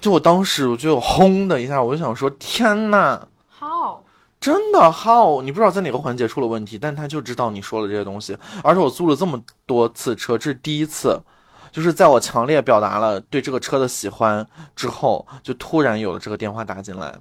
[0.00, 3.20] 就我当时我就轰的一下，我就想说，天呐！
[3.48, 4.02] 好，
[4.40, 8.36] 真的 how，你不知道在哪个环节出了问题，但他就知道你说了这些东西。
[8.62, 11.20] 而且我租了这么多次车，这是第一次，
[11.72, 17.14] 就是在我强烈表达了对这个车的喜欢之后，就突然有了这个电话打进来。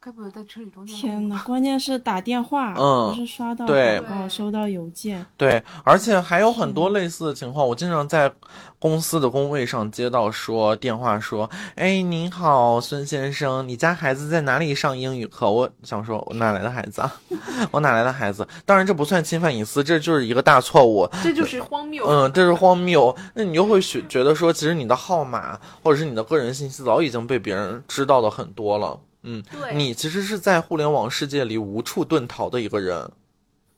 [0.00, 0.96] 该不会在车里中间？
[0.96, 5.26] 天呐，关键是打电话，嗯不是刷到对广告、收到邮件。
[5.36, 8.32] 对，而且还有很多类似的情况，我经常在
[8.78, 15.50] 公司的工位上接到说电话说，哎，您好，孙先生，你家孩子在哪里上英语课？
[15.50, 17.12] 我想说，我哪来的孩子啊？
[17.72, 18.46] 我哪来的孩子？
[18.64, 21.10] 当然这不算侵犯隐私，这就是一个大错误。
[21.24, 22.06] 这就是荒谬。
[22.06, 23.12] 嗯，这是荒谬。
[23.34, 28.96] 那你又会觉觉得说，其实你的号码或者是你的个人信息早已经被别人知道的很多了。
[29.30, 33.10] 嗯，对，你其实是在互联网世界里无处遁逃的一个人。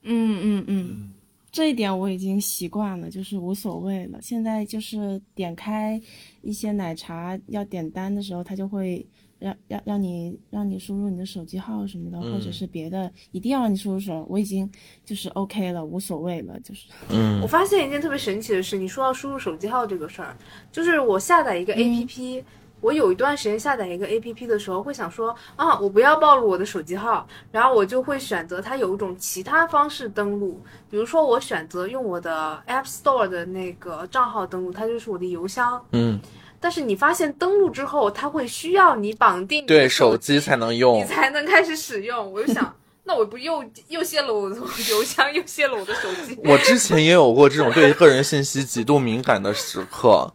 [0.02, 1.12] 嗯嗯嗯，
[1.50, 4.18] 这一点我已经习惯了，就是无所谓了。
[4.22, 6.00] 现在就是点开
[6.42, 9.04] 一些奶茶要点单的时候，他就会
[9.38, 14.24] 让让让你让你输入你的手机号什么的，或者是别的，一定要让你输入手。
[14.30, 14.70] 我已经
[15.04, 16.86] 就是 OK 了，无所谓了，就是。
[17.10, 20.36] 嗯我发现一件特别神奇的事，你说到输入手机号这个事儿，
[20.70, 22.42] 就是我下载一个 APP，、
[22.80, 35.84] 我有一段时间下载一个 APP 的时候，会想说啊，我不要暴露我的手机号，然后我就会选择它有一种其他方式登录，比如说我选择用我的 App Store 的那个账号登录，它就是我的邮箱。
[35.92, 36.18] 嗯，
[36.58, 41.04] 但是你发现登录之后，它会需要你绑定对，手手机才能用你。
[41.04, 42.32] 才能开始使用。
[42.32, 44.56] 我就想，那我不又又泄露我的
[44.90, 46.38] 邮箱，又泄露我的手机？
[46.44, 50.32] 我之前也有过这种对个人信息极度敏感的时刻，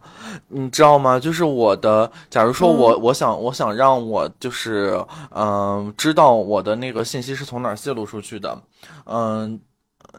[0.48, 1.18] 你知道吗？
[1.18, 8.60] 就是我的，假如说我、我想我想让我就是嗯、知道我的那个信息是从哪儿泄露出去的，
[9.06, 9.58] 嗯、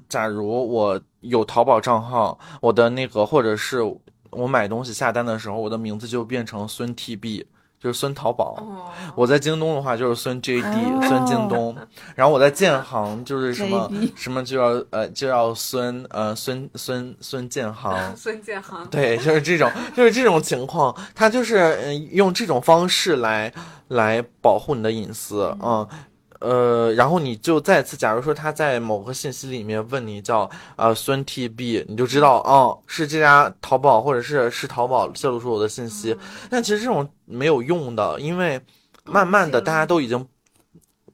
[0.09, 3.81] 假如我有淘宝账号，我的那个或者是
[4.31, 7.45] 我买东西下单的时候，我的名字就变成孙 TB，
[7.87, 8.55] 就是孙淘宝。
[8.59, 11.73] 哦，我在京东的话就是孙 JD，、哦孙京东，
[12.15, 18.85] 然后我在建行就是什么什么就要呃就要孙呃孙孙孙建行， 孙建行。
[18.91, 23.53] 对，就是这种就是这种情况，他就是嗯用这种方式来
[23.87, 25.87] 来保护你的隐私，嗯。
[26.39, 36.15] 呃，然后你就再次，假如说他在某个信息里面问你叫呃孙 TB，你就知道哦是这家淘宝或者是是淘宝泄露出我的信息，
[36.49, 38.61] 但其实这种没有用的，因为
[39.03, 40.27] 慢慢的大家都已经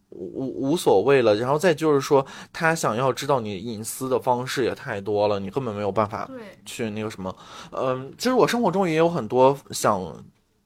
[0.10, 1.36] 无无所谓了。
[1.36, 7.36] 然后再就是说，他想要知道你隐私的方式也太多了，你根本没有办法对，去那个什么。
[7.72, 10.02] 嗯，其实我生活中也有很多想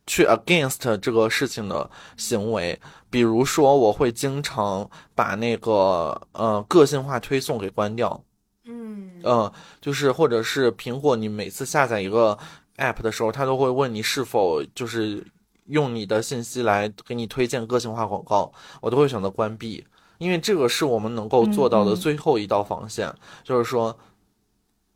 [0.08, 8.24] 去 against 这个事情的行为，比如说我会经常把那个呃个性化推送给关掉。
[8.65, 12.38] 嗯，嗯，就是或者是苹果，你每次下载一个
[12.78, 15.26] app 的时候，它都会问你是否就是
[15.67, 19.86] 用你的信息来给你推荐个性化广告，我都会选择关闭，
[20.17, 23.98] 因为这个是我们能够做到的最后一道防线，就是说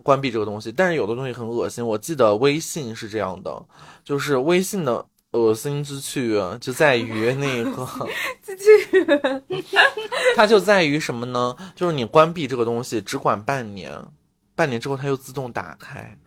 [0.04, 0.70] 关闭这个东西。
[0.70, 3.66] 但是有的东西很恶心，我记得微信是这样的，
[4.04, 5.06] 就是微信的。
[5.34, 6.20] 恶心之处
[6.60, 7.88] 就在于那个
[10.36, 11.56] 它就在于什么呢？
[11.74, 13.98] 就是你关闭这个东西只管半年，
[14.56, 16.18] 半年之后它又自动打开。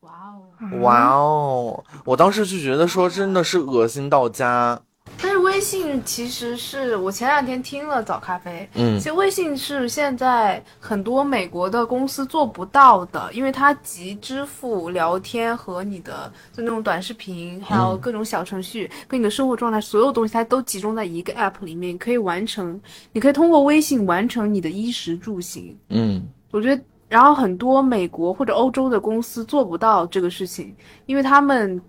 [0.00, 0.80] 哇哦！
[0.80, 1.84] 哇哦！
[2.06, 4.80] 我当时就觉得说真的是恶心到家。
[5.20, 22.78] 但是微信其实是我前两天听了早咖啡，嗯其实微信是现在很多美国的公司做不到的，因为它集支付、聊天和你的就那种短视频，还有各种小程序，跟你的生活状态所有东西，它都集中在一个 app 里面，可以完成。
[23.12, 25.74] 你可以通过微信完成你的衣食住行。
[25.88, 30.74] 嗯我觉得，然后很多美国或者欧洲的公司做不到这个事情，
[31.06, 31.80] 因为他们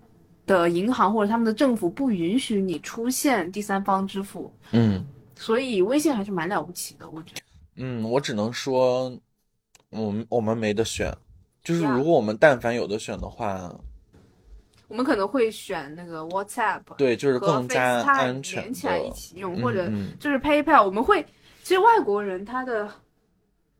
[0.46, 5.04] 的银行或者他们的政府不允许你出现第三方支付，嗯
[5.34, 7.42] 所以微信还是蛮了不起的，我觉得。
[7.76, 9.14] 嗯，我只能说，
[9.90, 11.12] 我们我们没得选。
[11.62, 13.74] 就是如果我们但凡有的选的话，
[14.88, 19.10] 我们可能会选那个 WhatsApp，对，就是更加安全连起来一。
[19.10, 21.26] 起用，嗯或者嗯就是 PayPal，我们会，
[21.64, 22.88] 其实外国人他的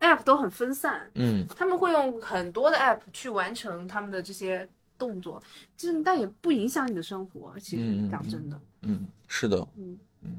[0.01, 5.43] app 都很分散，嗯他们会用很多的 app 去完成他们的这些动作，
[5.77, 7.53] 就是但也不影响你的生活。
[7.59, 9.57] 其实讲真的，嗯，是的。
[9.77, 10.31] 嗯嗯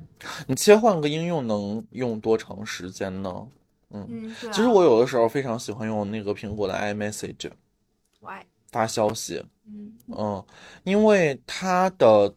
[0.48, 3.48] 你切换个应用能用多长时间呢？
[3.92, 4.36] 嗯。
[4.52, 8.44] 其实我有的时候非常喜欢用那个苹果的 iMessage，why？
[8.72, 9.44] 发消息。
[9.66, 10.46] 嗯嗯，
[10.84, 12.34] 因为它的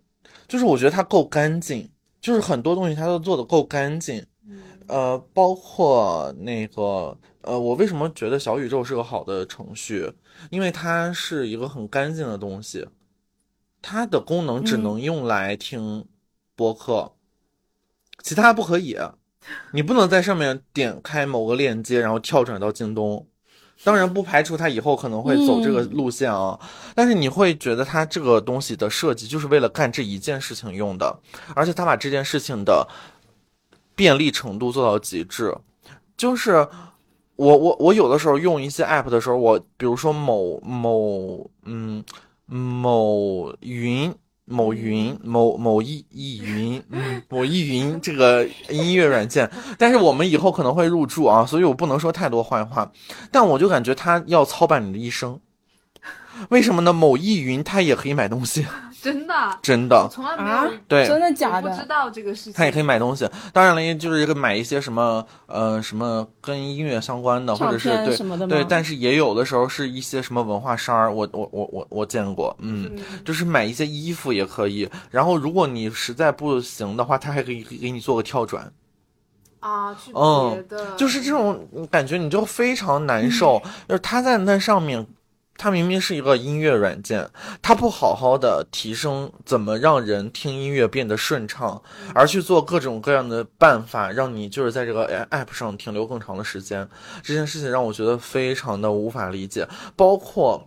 [0.46, 1.88] 就是我觉得它够干净，
[2.20, 4.24] 就是很多东西它都做的够干净。
[4.48, 10.12] 嗯呃，包括那个呃，我为什么觉得小宇宙是个好的程序？
[10.50, 12.86] 因为它是一个很干净的东西，
[13.80, 16.06] 它的功能只嗯能用来听
[16.54, 17.12] 播客，
[18.22, 18.98] 其他不可以。
[19.72, 23.26] 你不能在上面点开某个链接，然后跳转到京东。
[23.82, 26.60] 当然不排除它以后可能会走这个嗯路线啊，
[26.94, 31.18] 但是你会觉得它这个东西的设计就是为了干这一件事情用的，
[31.54, 32.86] 而且它把这件事情的
[33.94, 35.56] 便利程度做到极致。
[36.18, 36.68] 就是
[37.40, 42.04] 我我我有的时候用一些 app 的时候，我比如说某某嗯
[42.46, 44.14] 某云。
[44.52, 52.90] 某云某某易易云，嗯，某易云这个音乐软件，但是我们以后可能会入驻啊，所以我不能说太多坏话，
[53.30, 55.38] 但我就感觉它要操办你的一生。
[56.48, 56.92] 为什么呢？
[56.92, 58.66] 某易云它也可以买东西，
[59.02, 60.08] 真的，真的。
[60.10, 61.86] 从来没有，啊对真的假的不知？
[61.86, 62.52] 道这个事情。
[62.52, 72.90] 他也可以买东西，当然了，就是一个买一些什么呃什么跟音乐相关的，或者是对什么的吗对，但是也有的时候是一些什么文化衫儿，我我我我我见过，嗯，
[73.24, 74.88] 就是买一些衣服也可以。
[75.10, 78.70] 然后如果你实在不行的话，他还可以给你做个跳转，
[79.60, 85.06] 啊，去嗯别的，就是这种感觉你就非常难受， 就是他在那上面。
[85.62, 87.28] 它明明是一个音乐软件，
[87.60, 91.82] 它不好好的提升怎么让人听音乐变得顺畅，
[92.14, 96.88] 而去做各种各样的办法，让你就是在这个 app 上停留更长的时间。
[97.22, 100.66] 这件事情让我觉得非常的无法理解，包括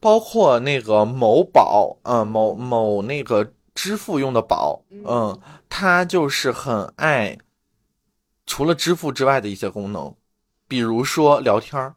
[0.00, 5.38] 包括那个某宝，嗯、某某那个支付用的宝，嗯，
[5.68, 7.36] 它就是很爱
[8.46, 10.14] 除了支付之外的一些功能，
[10.66, 11.96] 比如说聊天儿。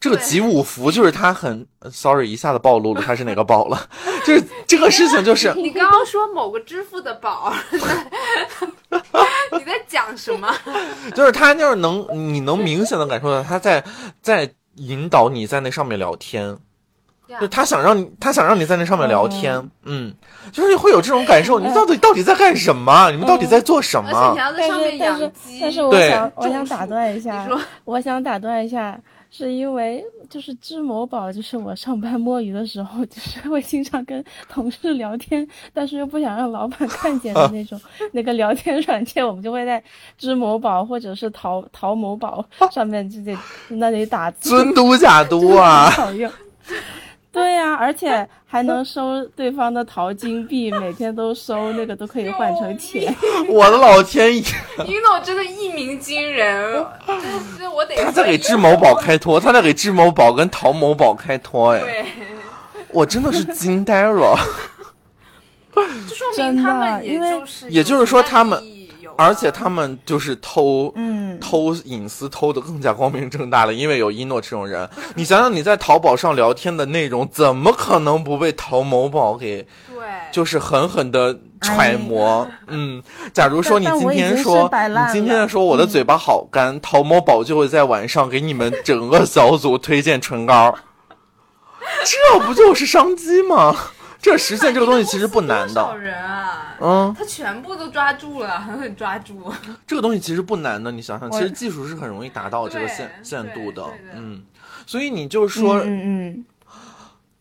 [0.00, 3.88] 这个集五福就是他很，sorry，一下子暴露了他是哪个宝了，
[4.26, 7.52] 就是这个事情就是你刚刚说某个支付的宝，
[8.90, 10.54] 你在 讲什么？
[11.14, 13.82] 就是他就是能，你能明显的感受到他在
[14.20, 16.56] 在引导你在那上面聊天，
[17.40, 20.14] 就他想让你，他想让你在那上面聊天，嗯，
[20.52, 23.10] 就是会有这种感受，你到底到底在干什么？
[23.10, 24.36] 你们到底在做什而且你么？
[24.38, 28.98] 要在但上面养是但是鸡，但是我想我想打断一下你说，我想打断一下，
[29.36, 37.80] 是因为就是支某宝，就是我上班摸鱼的时候，就是会经常跟同事聊天，但是又不想让老板看见的那种
[38.12, 39.82] 那个聊天软件，我们就会在
[40.16, 43.36] 支某宝或者是淘淘某宝上面直接
[43.70, 45.90] 那里打字，真嘟假嘟啊！
[45.90, 46.30] 好用。
[47.34, 53.12] 对呀、 而且还能收对方的淘金币， 每天都收，那个都可以换成钱。
[53.50, 54.40] 我的老天爷，
[54.86, 56.86] 一诺真的一鸣惊人，
[57.58, 62.06] 这我得他在给智某宝开脱，他在给智某宝跟淘某宝开脱，哎，对，
[62.90, 64.38] 我真的是惊呆了。
[66.08, 68.62] 就说明他们也真的因为就是也就是说他们
[69.16, 74.88] 而且他们就是偷，嗯偷隐私偷的更加光明正大了，因为有一诺这种人。
[75.14, 82.46] 你想想你在淘宝上聊天的内容，怎么可能不被淘某宝给对，就是狠狠的揣摩？
[82.68, 83.02] 嗯，
[83.32, 90.74] 假如说你今天说你今天说我的嘴巴好干，淘某宝就会在晚上给你们整个小组推荐唇膏，
[92.04, 93.76] 这不就是商机吗？
[94.24, 97.14] 这实现这个东西其实不难多少的，人啊，嗯。
[97.14, 99.52] 他全部都抓住了，狠狠抓住。
[99.86, 104.42] 这个东西其实不难的，你想想，其实技术是很容易达到这个限限度的嗯，
[104.86, 106.46] 所以你就说，嗯嗯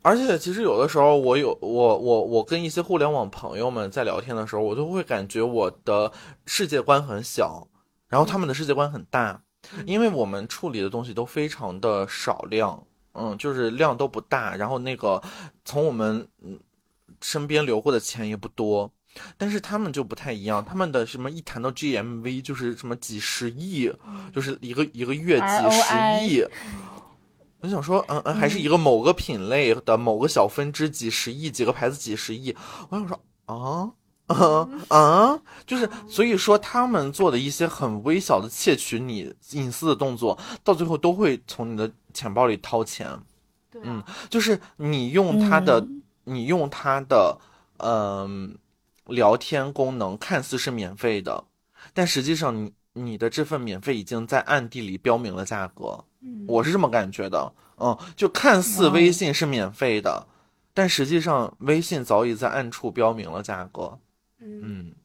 [0.01, 6.11] 而且其实有的时候，我有我我我跟一些互联网朋友们在聊天的时候，我都会感觉我的
[6.45, 7.65] 世界观很小，
[8.09, 9.39] 然后他们的世界观很大，
[9.85, 15.21] 因为我们处理的东西都非常的少量，嗯，就是量都不大，然后那个
[15.63, 16.59] 从我们嗯
[17.23, 18.91] 身边留过的钱也不多。
[19.37, 23.91] 但是他们就不太一样，他们的什么一谈到 GMV 就是什么几十亿，
[24.33, 26.43] 就是一个一个月几十亿。
[27.61, 32.53] 我想说，嗯嗯，还是一个某个品类的某个小分支几十亿，几个牌子几十亿。
[32.89, 33.93] 我想说，啊
[34.25, 43.07] 啊啊，就是所以说他们做的一些很微小的窃取你隐私的动作，到最后都会从你的钱包里掏钱。
[43.83, 47.37] 嗯，就是你用他的，嗯你用它的，
[47.77, 48.57] 嗯、
[49.07, 51.43] 聊天功能看似是免费的，
[51.93, 56.03] 但实际上你你的这份免费已经在暗地里标明了价格。
[56.21, 60.25] 嗯我是这么感觉的，嗯，就看似微信是免费的，
[60.73, 63.99] 但实际上微信早已在暗处标明了价格。
[64.39, 64.95] 嗯，嗯，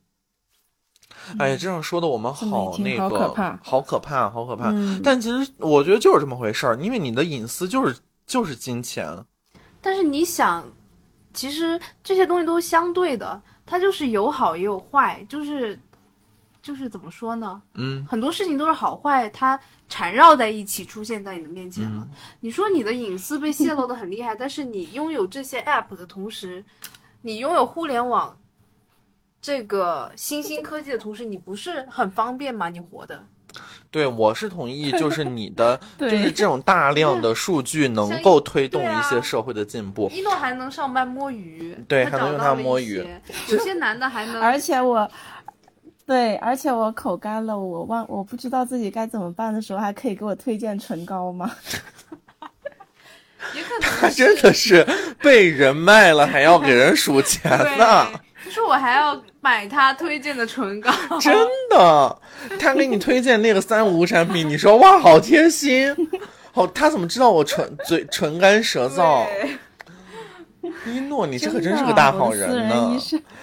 [1.38, 4.70] 哎呀，这样说的我们好那个好个，可怕好可怕，好可怕。
[4.70, 9.24] 嗯但其实我觉得就是这么回事儿，因为你的隐私就是就是金钱。
[9.80, 10.64] 但是你想，
[11.38, 15.78] 其实这些东西都是相对的，它就是有好也有坏，就是
[16.60, 17.62] 就是怎么说呢？
[17.74, 19.56] 嗯很多事情都是好坏，它
[19.88, 22.02] 缠绕在一起出现在你的面前了。
[22.02, 22.10] 嗯
[22.40, 26.64] 你说你的隐私被泄露的很厉害，但是你拥有这些 app 的同时，
[27.22, 28.36] 你拥有互联网
[29.40, 32.68] 这个新兴科技的同时，你不是很方便吗？
[32.68, 33.24] 你活的，
[33.90, 40.10] 对，我是同意，就 是你的，就是这种大量的数据能够推动一些社会的进步。
[40.12, 43.02] 一诺还能上班摸鱼，对还能用它摸鱼，
[43.48, 45.10] 有些男的还能，而且我，
[46.06, 51.50] 对，而且我口干了，我忘我不知道自己该怎么办的时候，还可以给我推荐唇膏吗？
[53.54, 54.86] 也可他真的是
[55.22, 58.06] 被人卖了，还要给人数钱呢。
[58.10, 58.18] 对，
[58.48, 60.90] 他说我还要买他推荐的唇膏，
[61.20, 61.36] 真
[61.68, 62.18] 的，
[62.58, 65.94] 他给你推荐那个三无产品，你说哇，好贴心。
[66.52, 69.26] 好，他怎么知道我唇嘴唇干舌燥？
[70.86, 72.98] 一诺，你这可真是个大好人人呢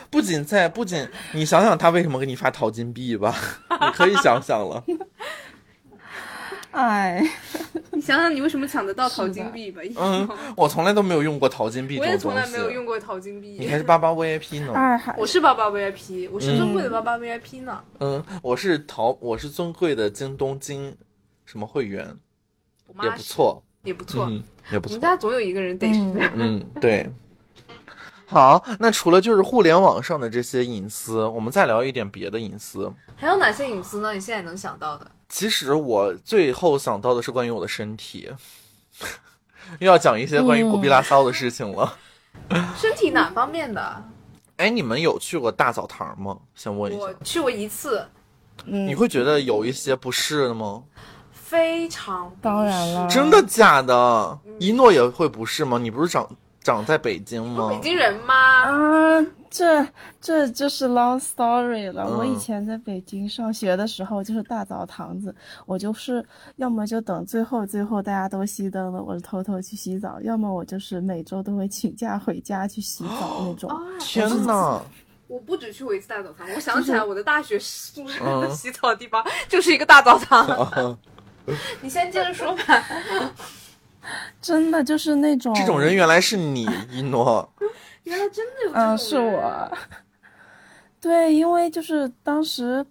[0.10, 3.36] 不仅在，不仅你想想他为什么给你发淘金币吧，
[3.70, 4.84] 你可以想想了。
[6.76, 7.26] 哎，
[7.92, 9.82] 你想想，你为什么抢得到淘金币吧？
[9.98, 12.36] 嗯，我从来都没有用过淘金币我也从。
[12.36, 13.68] 来没有用过淘金币你。
[13.68, 14.74] 还是八八 VIP 呢？
[15.18, 17.82] 我是八八 VIP，我是尊贵的八八 VIP 呢。
[18.02, 20.94] 嗯，我是淘，我是尊贵的京东金
[21.46, 22.06] 什么会员，
[23.02, 24.26] 也不错，也不错。
[24.26, 25.02] 嗯，也不错我们。
[25.02, 26.00] 家总有一个人得是。
[26.36, 27.10] 嗯，对。
[28.28, 32.92] 好，那除了就是互联网上的这些隐私，我们再聊一点别的隐私。
[33.16, 34.12] 还有哪些隐私呢？
[34.12, 35.10] 你现在能想到的？
[35.28, 38.32] 其实我最后想到的是关于我的身体，
[39.80, 41.98] 又要讲一些关于古比拉骚的事情了。
[42.78, 44.04] 身体哪方面的？
[44.58, 46.38] 哎，你们有去过大澡堂吗？
[46.54, 48.08] 先问一下我，去过一次，
[48.66, 50.84] 嗯你，会觉得有一些不适的吗？
[51.32, 54.40] 非常当然了，真的假的？
[54.60, 55.78] 一诺也会不适吗？
[55.78, 56.30] 你不是长
[56.66, 57.70] 长在北京吗？
[57.70, 58.34] 北京人吗？
[58.34, 59.88] 啊，这
[60.20, 62.06] 这就是 long story 了。
[62.10, 65.34] 嗯我以前在北京上学的时候，就是大澡堂子，
[65.68, 73.70] 我就是要么就等最后最后大家都熄灯了，我就偷偷去洗澡；要么我就是每周都会请假回家去洗澡那种。
[73.70, 74.82] 啊，天哪！
[75.28, 80.98] 我不止去过一次大澡堂，我想起来 我的大学宿舍的 洗澡的地方就是一个大澡堂。
[81.82, 82.84] 你先接着说吧。
[84.42, 87.48] 真的就是那种这种人原来是你， 一诺。
[88.04, 89.78] 原来真的有这种人嗯，是我。
[91.02, 92.86] 对，因为就是当时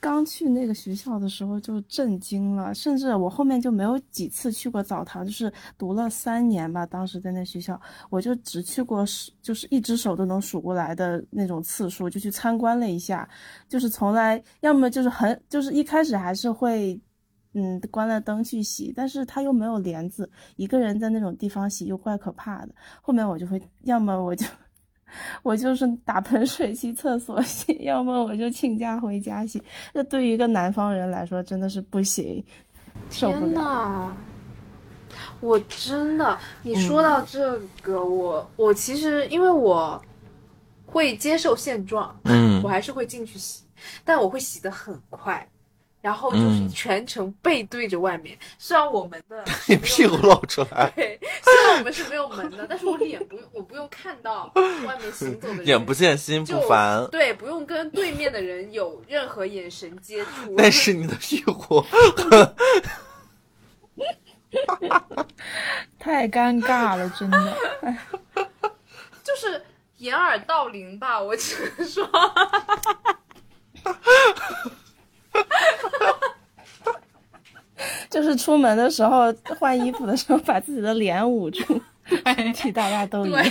[0.00, 7.80] 刚去那个学校的时候就震惊了，甚至我后面就没有几次去过澡堂，就是读了三年吧，当时在那学校，
[8.10, 13.26] 我就只去过数，就是一只手都能数过来的那种次数，就去参观了一下，
[13.68, 17.00] 就是从来要么就是很，就是一开始还是会。
[17.54, 22.74] 嗯，关了灯去洗，但是它又没有帘子，一个人在那种地方洗又怪可怕的。
[23.00, 24.44] 后面我就会，要么我就
[25.44, 29.62] 我就是打盆水去厕所洗，要么我就请假回家洗。
[29.92, 32.44] 这对于一个南方人来说真的是不行，
[33.08, 33.60] 受不天了。
[33.60, 34.16] 呐，
[35.40, 40.02] 我真的，你说到这个，我我其实因为我
[40.86, 43.62] 会接受现状，嗯我还是会进去洗，
[44.04, 45.48] 但我会洗得很快。
[46.04, 57.08] 然后就是嗯全程背对着外面，虽然我们的 你屁股露出来，对，虽然我们是没有门的，但是我脸不用，我不用看到外面行走的人， 眼不见心不烦。
[57.10, 60.54] 对，不用跟对面的人有任何眼神接触。
[60.58, 61.82] 但是你的屁股，
[65.98, 67.56] 太尴尬了，真的。
[69.22, 69.64] 就是
[69.96, 72.06] 掩耳盗铃吧，我只能说，
[78.08, 81.80] 就是出门的时候换衣服的时候，把自己的脸捂住，
[82.54, 83.44] 替大家都一样。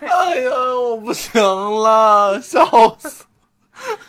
[0.00, 2.64] 哎呀，我不行了，笑
[2.98, 3.24] 死！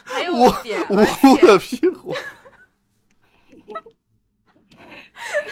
[0.03, 2.15] 还有我一点，无而辜的屁股。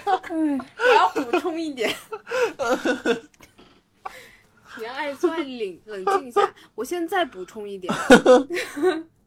[0.06, 1.94] 我要补充一点。
[4.80, 6.42] 言爱算冷冷静一下，
[6.76, 7.94] 我现在补充一点。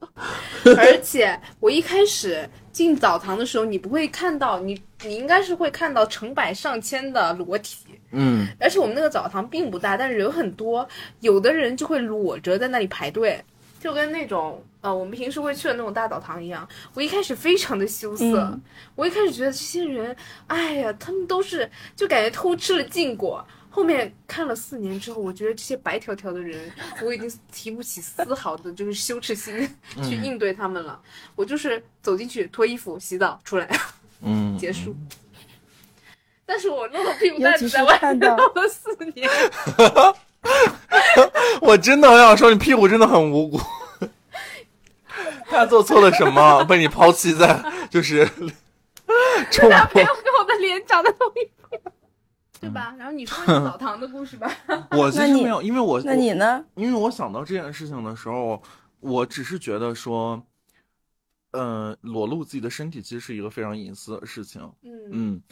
[0.77, 7.85] 而且我一开始进澡堂的时候，你不会看到你，你应该是会看到成百上千的裸体。
[8.11, 10.89] 嗯，而且我们那个澡堂并不大，但是人很多，
[11.21, 13.45] 有的人就会裸着在那里排队，
[13.81, 16.67] 就跟那种呃我们平时会去的那种大澡堂一样。
[16.95, 18.63] 我一开始非常的羞涩，嗯
[18.95, 23.47] 我一开始觉得这些人，哎呀，他们都是就感觉偷吃了禁果。
[23.79, 26.69] 后面看了四年之后，我觉得这些白条条的人，
[27.01, 29.55] 我已经提不起丝毫的就是羞耻心
[30.03, 31.01] 去应对他们了。
[31.37, 33.71] 我就是走进去脱衣服、洗澡出来
[34.23, 34.97] 嗯，结束。
[36.45, 39.31] 但是我露了屁股蛋子在外面露了四年。
[41.63, 43.61] 我真的很想说，你屁股真的很无辜。
[45.49, 46.65] 他做错了什么？
[46.65, 48.27] 被你抛弃在就是
[49.53, 50.09] 中国他没有。
[50.17, 51.58] 跟我的脸长得都一副，
[52.61, 52.95] 对吧？
[52.99, 54.51] 然后你说你澡堂的故事吧。
[54.93, 56.65] 我其实没有，因为我那你呢？
[56.75, 58.61] 因为我想到这件事情的时候，
[59.01, 60.43] 我只是觉得说，
[61.53, 64.61] 呃，裸露自己的身体其实是一个非常隐私的事情。
[64.83, 65.43] 嗯嗯，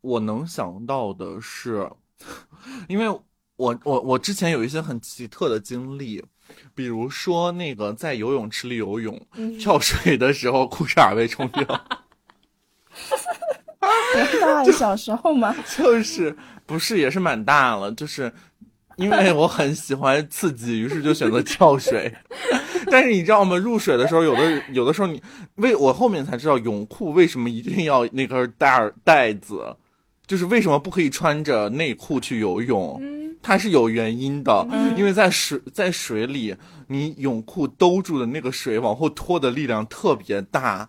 [0.00, 1.88] 我能想到的是，
[2.88, 3.08] 因为
[3.56, 6.22] 我我我之前有一些很奇特的经历，
[6.74, 11.78] 比如说那个在游泳池里游泳，嗯跳水的时候裤衩被冲掉，多
[14.42, 14.72] 大呀？
[14.72, 15.54] 小时候嘛。
[15.76, 16.36] 就是
[16.66, 18.32] 不是也是蛮大了，就是
[18.96, 22.12] 因为我很喜欢刺激， 于是就选择跳水。
[22.90, 23.56] 但是你知道吗？
[23.56, 25.20] 入水的时候，有的有的时候你
[25.56, 29.76] 为我后面才知道泳裤为什么一定要那根带儿带子，
[30.26, 32.96] 就是为什么不可以穿着内裤去游泳？
[33.00, 36.54] 嗯，它是有原因的，因为在水在水里，
[36.86, 40.88] 你泳裤兜住的那个水往后拖的力量特别大。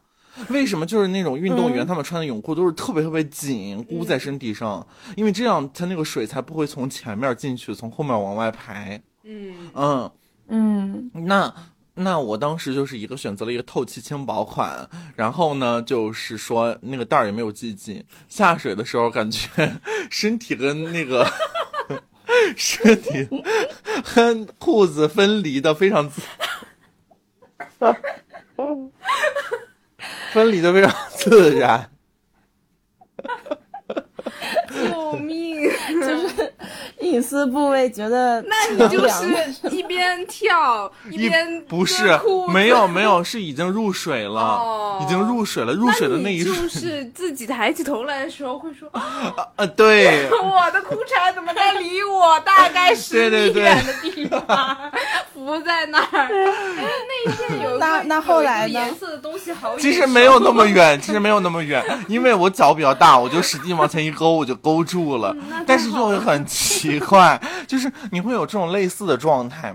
[0.49, 4.85] 为什么就是那种运动员他们穿的泳裤都是特别特别紧箍在身体上？
[5.15, 9.01] 因为这样它那个水才不会从前面进去，从后面往外排。
[9.23, 10.11] 嗯嗯，
[10.47, 11.53] 嗯，那
[11.95, 19.49] 那我当时就是一个选择了一个透气轻薄款，然后呢，就是说那个带儿也没有系紧，下水的时候感觉
[20.09, 21.27] 身体跟那个
[22.55, 23.27] 身体
[24.03, 26.21] 和裤子分离的非常自，
[30.33, 31.89] 分离的非常自然。
[34.69, 35.57] 救命！
[36.01, 36.53] 就是
[36.99, 44.99] 隐私部位觉得那你就是一边跳一边不是脱裤子没有没有是已经入水了，哦。
[45.01, 46.55] 已经入水了，入水的那一瞬。
[46.55, 48.89] 就，是自己抬起头来的时候会说，
[49.55, 53.29] 呃 对， 我的裤衩怎么在离我大概十米对。
[53.29, 54.91] 对对远的地方
[55.47, 56.27] 浮在那儿？
[56.27, 65.33] 那一片有那那后来呢颜色的东西好其实没有那么远，其实没有那么远，因为我脚比较大，我就使劲往前一勾，我就勾住了。
[65.65, 69.73] 但是就会很奇怪，就是你会有这种类似的状态，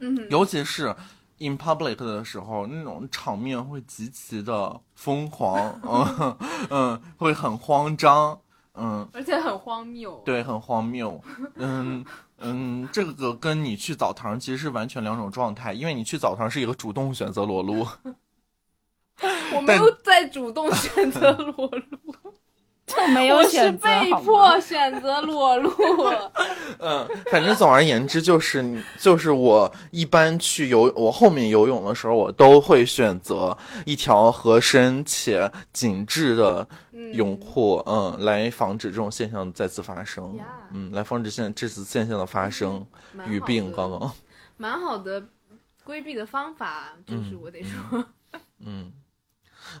[0.00, 0.94] 嗯，尤其是
[1.38, 6.36] in public 的时候，那种场面会极其的疯狂，嗯
[6.70, 8.38] 嗯，会很慌张，
[8.74, 10.20] 嗯，而且很荒谬。
[10.24, 11.20] 对，很荒谬，
[11.54, 12.04] 嗯。
[12.40, 17.86] 嗯，这个跟你去澡堂其实是完全两种状态，因为你去澡堂是一个主动选择裸露，
[19.54, 22.14] 我没有在主动选择裸露，
[22.96, 25.70] 就没有是选择被迫选择裸露。
[26.78, 36.66] 嗯，反正总而言之，就是就是我一般去游，我后面游泳的时候，我都会选择一条合身且紧致的
[37.12, 42.84] 泳裤，嗯，来防止这种现象再次发生呀，嗯，来防止现这次现象的发生。
[43.12, 44.12] 蛮好语病刚刚，
[44.56, 45.22] 蛮好的
[45.84, 48.04] 规避的方法，就是我得说，
[48.64, 48.92] 嗯。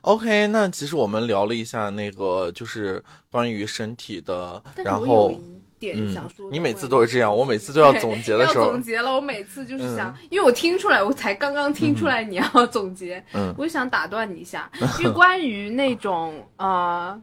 [0.02, 5.38] OK，那其实我们聊了一下那个，就是关于身体的，然后
[5.78, 14.70] 点嗯想说的，你每次都是这样，我每次都要总结的 时候要总，结了，我每次就是想，嗯因为我听出来，我才刚刚听出来你要总结，嗯我就想打断你一下，
[15.00, 17.20] 因为关于那种呃。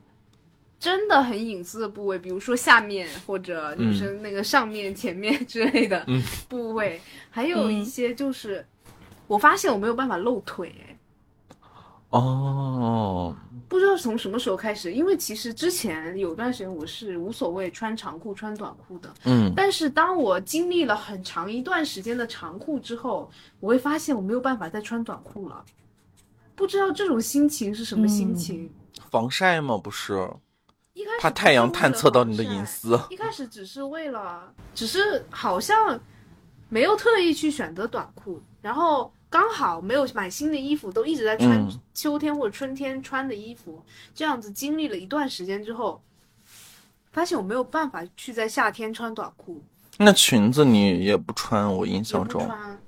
[0.79, 7.01] 真的很隐私的部位，比如说下面或者女生那个上面、前面之类的嗯部位，
[7.31, 8.63] 还有一些就是，
[9.25, 10.95] 我发现我没有办法露腿，哎，
[12.09, 13.35] 哦，
[13.67, 23.29] 不知道从什么时候开始，因为其实之前有段时间我是无所谓穿长裤、穿短裤的，嗯但是当我经历了很长一段时间的长裤之后，
[23.59, 25.63] 我会发现我没有办法再穿短裤了。
[26.55, 28.71] 不知道这种心情是什么心情？
[29.11, 29.77] 防晒吗？
[29.77, 30.27] 不是。
[30.93, 32.99] 一开始怕太阳探测到你的隐私。
[33.11, 35.99] 一开始只是为了，只是好像
[36.69, 46.01] 没有特意去选择短裤，然后刚好没有买新的衣服，都一直在穿嗯秋天或者春天穿的衣服，这样子经历了一段时间之后，
[47.11, 49.61] 发现我没有办法去在夏天穿短裤，
[49.97, 52.81] 那裙子你也不穿，我印象中，不穿，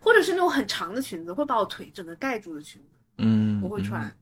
[0.00, 4.14] 或者是那种很长的裙子，会把我腿整个盖住的裙子，嗯，我会穿。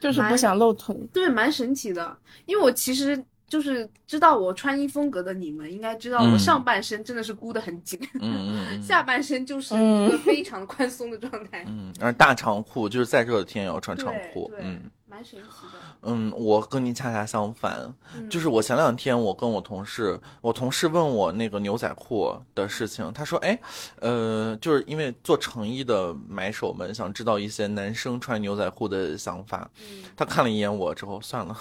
[0.00, 0.94] 就是不想露腿。
[1.14, 2.18] 对，蛮神奇的。
[2.44, 11.64] 因为我其实就是知道我穿衣风格的你们，应该知道我嗯上半身真的是箍得很紧，嗯， 下半身就是一个非常宽松的状态。
[11.68, 14.90] 嗯，而大长裤就是再热的天也要穿长裤，对，嗯。
[15.06, 15.78] 蛮神奇的。
[16.02, 23.56] 嗯，我跟你恰恰相反，嗯就是我前两天我跟我同事，我同事问我那个牛仔裤的事情，他说，哎，
[24.00, 31.56] 呃，就是因为做成衣的买手们想知道一些男生穿牛仔裤的想法，嗯他看了一眼我之后，算了。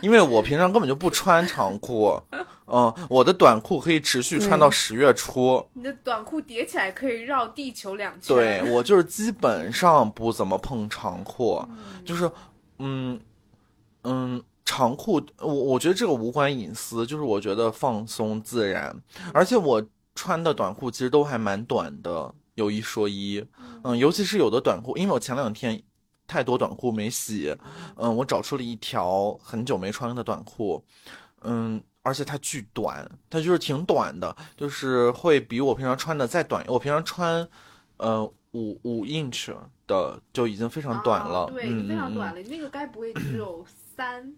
[0.00, 2.20] 因为我平常根本就不穿长裤，
[2.66, 8.36] 嗯，我的短裤可以持续穿到十月初，你的短裤叠起来可以绕地球两圈。
[8.36, 11.62] 对我就是基本上不怎么碰长裤，
[12.04, 12.30] 就是
[12.78, 13.18] 嗯
[14.04, 18.94] 嗯长裤，我我觉得这个无关隐私，就是我觉得放松自然，
[19.32, 19.82] 而且我
[20.14, 23.42] 穿的短裤其实都还蛮短的，有一说一，
[23.82, 25.80] 嗯，尤其是有的短裤，因为我前两天
[26.28, 27.52] 太多短裤没洗，
[27.96, 30.80] 嗯，我找出了一条很久没穿的短裤，
[31.42, 31.82] 嗯。
[32.04, 36.64] 而且它巨短，它就是挺短的，就是会比我平常穿的再短。
[36.66, 37.46] 我平常穿，
[37.98, 39.52] 呃，五五 inch
[39.86, 42.40] 的就已经非常短了，啊对，嗯非常嗯短了。
[42.44, 43.62] 那个该不会只有
[43.94, 44.32] 三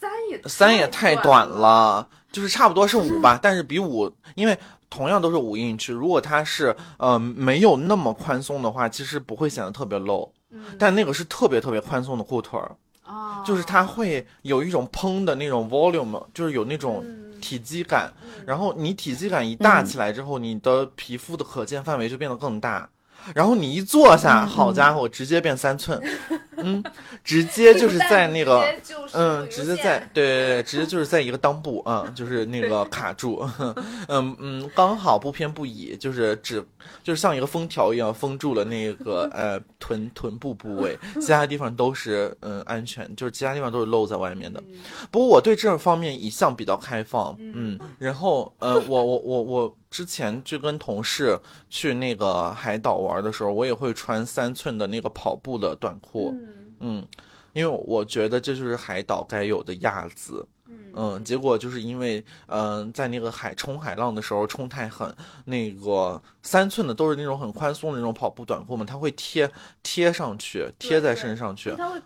[0.00, 1.58] 三也三也太短了。
[1.58, 10.60] 了，就是差不多是五吧， 但是比五，因为同样都是五 inch，如果它是呃没有那么宽松的话，其实不会显得特别露，嗯。
[10.78, 17.40] 但那个是特别特别宽松的裤腿儿，啊，就是它会有一种蓬的那种 volume，就是有那种嗯。
[17.40, 18.44] 体积感，嗯。
[18.46, 22.88] 然后你体积感一大起来之后，你的皮肤的可见范围就变得更大。
[23.34, 26.00] 然后你一坐下，嗯好家伙，直接变三寸，
[26.56, 26.82] 嗯，
[27.24, 28.64] 直接就是在那个，
[29.12, 33.46] 嗯，直接在对对对，直接就是在一个裆部啊、就是那个卡住，
[34.08, 36.64] 嗯嗯，刚好不偏不倚，就是只
[37.02, 44.62] 就是像一个封条一样封住了那个 呃臀臀部部位，其他地方都是嗯安全，就是其他地方都是露在外面的。
[45.10, 51.38] 不过我对这方面一向比较开放，嗯，然后呃，我我我我之前就跟同事
[51.68, 56.34] 去那个海岛玩的时候，我也会穿三寸的那个跑步的短裤，
[56.78, 57.06] 嗯，
[57.52, 60.46] 因为我觉得这就是海岛该有的样子。
[60.92, 65.12] 嗯，结果就是因为，嗯、在那个海冲海浪的时候冲太狠，
[65.44, 69.48] 那个三寸的都是那种很宽松的那种跑步短裤嘛，它会贴
[69.82, 71.72] 贴上去，贴在身上去。
[71.76, 72.00] 它会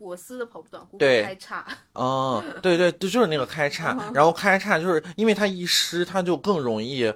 [0.00, 7.12] 裹丝的跑步短裤对开叉，哦，对对对，就是那个开叉，然后开叉就是因为它一湿，它就更容易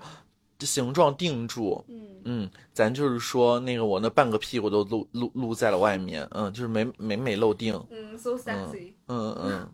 [0.61, 1.83] 形状定住。
[1.89, 7.83] 嗯，嗯，咱就是说那个我那半个屁股都露露露在了外面，嗯，就是美美美露腚。
[7.91, 9.69] 嗯，so sexy，嗯嗯，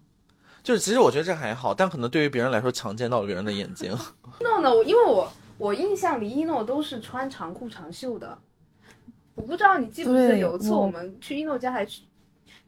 [0.62, 3.90] 就是其实我觉得这还好，但可能对于别人来说强奸到了别人的眼睛。
[4.40, 8.38] no no，因为我我印象里一诺都是穿长裤长袖的，
[9.34, 12.02] 我不知道你记不记得有一次我我们去一诺家还去。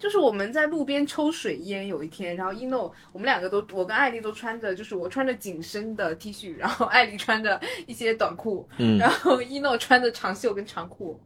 [0.03, 11.20] 就是我们在路边抽水烟，有一天，然后一诺，我们两个都，我跟艾丽都穿着，就是我穿着紧身的 T 恤，然后艾丽穿着一些短裤，嗯然后一诺穿着长袖跟长裤。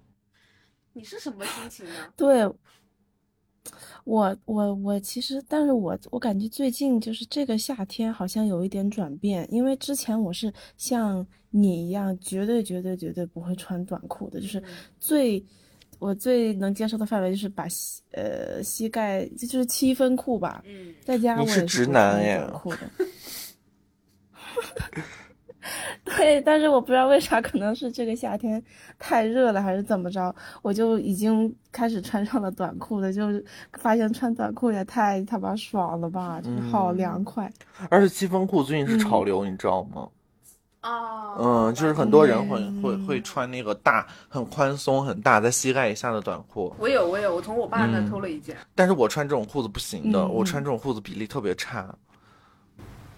[0.92, 1.92] 你是什么心情呢？
[2.18, 2.46] 对，
[4.04, 14.62] 我我我其实，但是我我感觉最近就是这个夏天好像有一点转变，因为之前我是像你一样，绝对绝对绝对不会穿短裤的，就是
[15.00, 15.42] 最
[15.98, 22.78] 我最能接受的范围就是把膝呃膝盖就是七分裤吧，嗯，在家我是直男耶短裤的。
[26.04, 28.62] 对，但是我不知道为啥，可能是这个夏天
[29.00, 30.32] 太热了，还是怎么着，
[30.62, 37.52] 我就已经开始穿上了短裤了，就是发现穿短裤也太他妈爽了吧，就是好凉快。
[37.90, 40.08] 而且七分裤最近是潮流，你知道吗？
[40.86, 51.86] 啊，嗯，就是很多人会嗯会会穿那个大、很宽松、很大在膝盖以下的短裤，我有我有，我从我爸那嗯偷了一件，但是我穿这种裤子不行的，嗯我穿这种裤子比例特别差。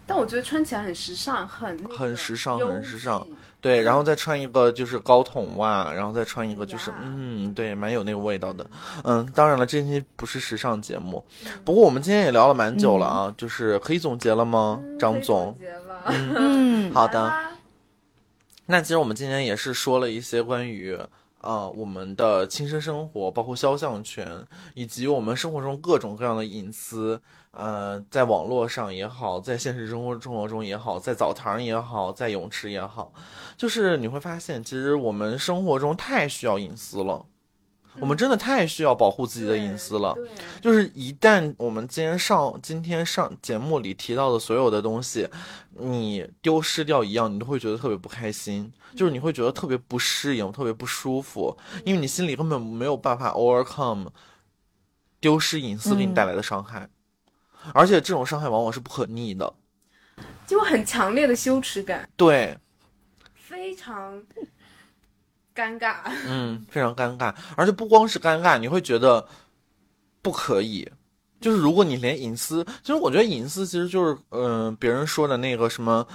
[0.07, 3.27] 但我觉得穿起来很时尚，很很时尚很时尚
[3.61, 8.65] 对，然后再穿一个就是高筒袜，然后再穿一个就是嗯，对，蛮有那个味道的。
[9.05, 11.51] 嗯，当然了，这期不是时尚节目，嗯。
[11.63, 15.59] 不过我们今天也聊了蛮久了啊，就是可以总结了吗，嗯张总总？
[15.61, 17.31] 结了，嗯， 好的，
[18.71, 20.95] 那其实我们今天也是说了一些关于
[21.41, 27.19] 呃我们的亲身生活，包括肖像权，以及我们生活中各种各样的隐私，
[27.53, 33.11] 呃，在网络上也好，在现实生活生活中也好，在澡堂也好，在泳池也好，
[33.57, 37.25] 就是你会发现，其实我们生活中太需要隐私了，
[38.01, 40.17] 我们真的太需要保护自己的隐私了。
[40.61, 45.29] 就是一旦我们今天上今天上节目里提到的所有的东西，
[45.71, 54.09] 你丢失掉一样，你都会觉得特别不开心，就是你会觉得特别不适应，特别不舒服，因为你心里根本没有办法 overcome
[55.21, 56.89] 丢失隐私给你带来的伤害，
[57.75, 59.55] 而且这种伤害往往是不可逆的。
[60.47, 62.57] 就很强烈的羞耻感，对，
[63.35, 64.23] 非常
[65.59, 65.97] 尴尬。
[66.27, 69.27] 嗯，非常尴尬，而且不光是尴尬，你会觉得
[70.23, 70.89] 不可以。
[71.41, 76.07] 就是如果你连隐私，其实我觉得隐私其实就是，嗯、别人说的那个什么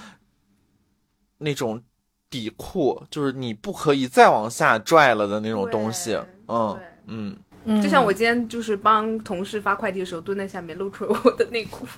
[1.38, 1.82] 那种
[2.30, 6.18] 底裤，就是你不可以再往下拽了的那种东西。
[6.48, 11.86] 嗯嗯，嗯就像我今天就是帮同事发快递的时候，蹲在下面露出了我的内裤。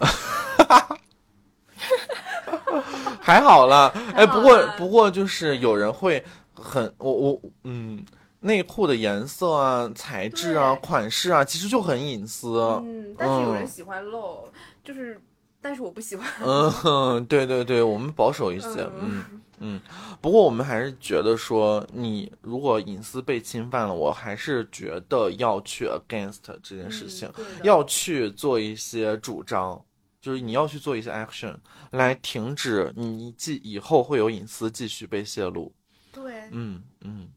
[3.22, 3.92] 还好啦。
[4.14, 6.24] 哎，不过不过就是有人会
[6.56, 8.06] 很我我嗯。
[8.42, 12.60] 内裤的颜色啊、材质啊、款式啊，其实就很隐私。
[12.84, 14.48] 嗯，但是有人喜欢露，
[14.84, 15.20] 就是，
[15.60, 16.28] 但是我不喜欢。
[16.44, 19.26] 嗯，哼，对对对，我们保守一些，嗯
[19.58, 19.82] 嗯。
[20.22, 29.84] 不过我们还是觉得说，你如果隐私被侵犯了，我还是觉得要去 against 这件事情，嗯要去做一些主张，
[30.22, 31.56] 就是你要去做一些 action
[31.90, 35.74] 来停止你继以后会有隐私继续被泄露。
[36.16, 37.28] 对，嗯嗯，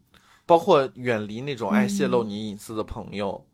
[0.47, 3.45] 包括远离那种爱泄露嗯你隐私的朋友，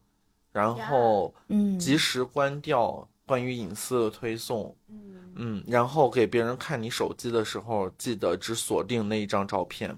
[0.52, 4.76] 然后嗯及时关掉关于隐私的推送。
[4.88, 9.96] 嗯，嗯，然后给别人看你手机的时候，记得只锁定那一张照片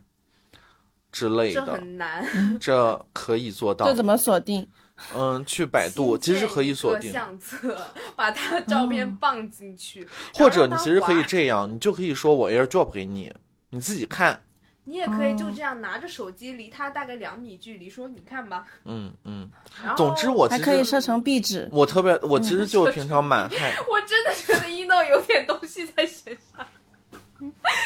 [1.13, 2.59] 之类这的，很难。
[2.59, 3.95] 这可以做 到这。
[3.95, 4.67] 怎么锁定？
[5.15, 7.77] 嗯，去百度其实可以锁定，相册，
[8.17, 13.31] 把他的照片放进去，或者你其实可以这样，你就可以说我 AirDrop 给你，
[13.69, 14.41] 你自己看。
[14.89, 18.65] 你也可以就这样拿着手机，离他大概两米距离，说你看吧。
[18.85, 19.51] 嗯嗯。
[19.83, 21.69] 然后总之我还可以设成壁纸。
[21.73, 23.75] 我特别，我其实就平常蛮害。
[23.91, 26.65] 我真的觉得一诺有点东西在身上。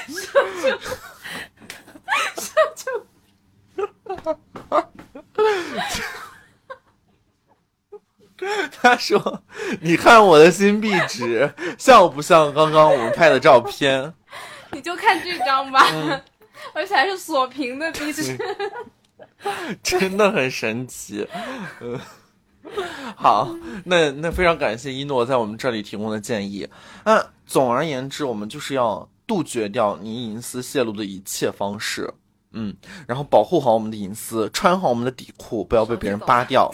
[0.07, 0.69] 上就
[2.41, 3.07] 上就。
[8.81, 9.43] 他说
[9.81, 14.13] ：“你看我的新壁纸，像不像刚刚我们拍的照片？”
[14.73, 15.85] 你就看这张吧。
[16.73, 18.39] 而且还是锁屏的壁纸，
[19.83, 21.27] 真的很神奇。
[21.81, 21.99] 嗯，
[23.17, 23.55] 好，
[23.85, 26.69] 那那非常感谢一诺在我们这里提供的建议。
[27.05, 32.13] 那总而言之，我们就是要杜绝掉你隐私泄露的一切方式。
[32.53, 32.75] 嗯，
[33.07, 36.73] 然后保护好我们的隐私，穿好我们的底裤，不要被别人扒掉。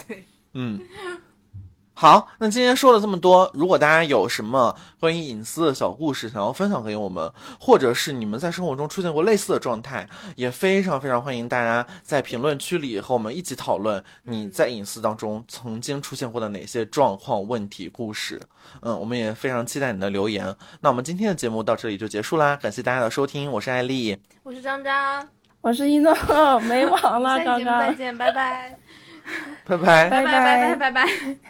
[0.53, 0.81] 嗯。
[1.99, 18.39] 好，那今天说了这么多，如果大家有什么关于隐私的小故事想要分享给我们，或者是你们在生活中出现过类似的状态，也非常非常欢迎大家在评论区里和我们一起讨论你在隐私当中曾经出现过的哪些状况、问题、故事。
[18.81, 20.55] 嗯，我们也非常期待你的留言。
[20.81, 25.27] 那我们今天的节目到这里就结束啦，感谢大家的收听，我是艾丽，我是张张，
[25.61, 26.13] 我是一诺，
[26.59, 28.77] 没网了，张张再见，拜拜，
[29.65, 31.47] 拜拜，拜拜，拜拜，拜拜。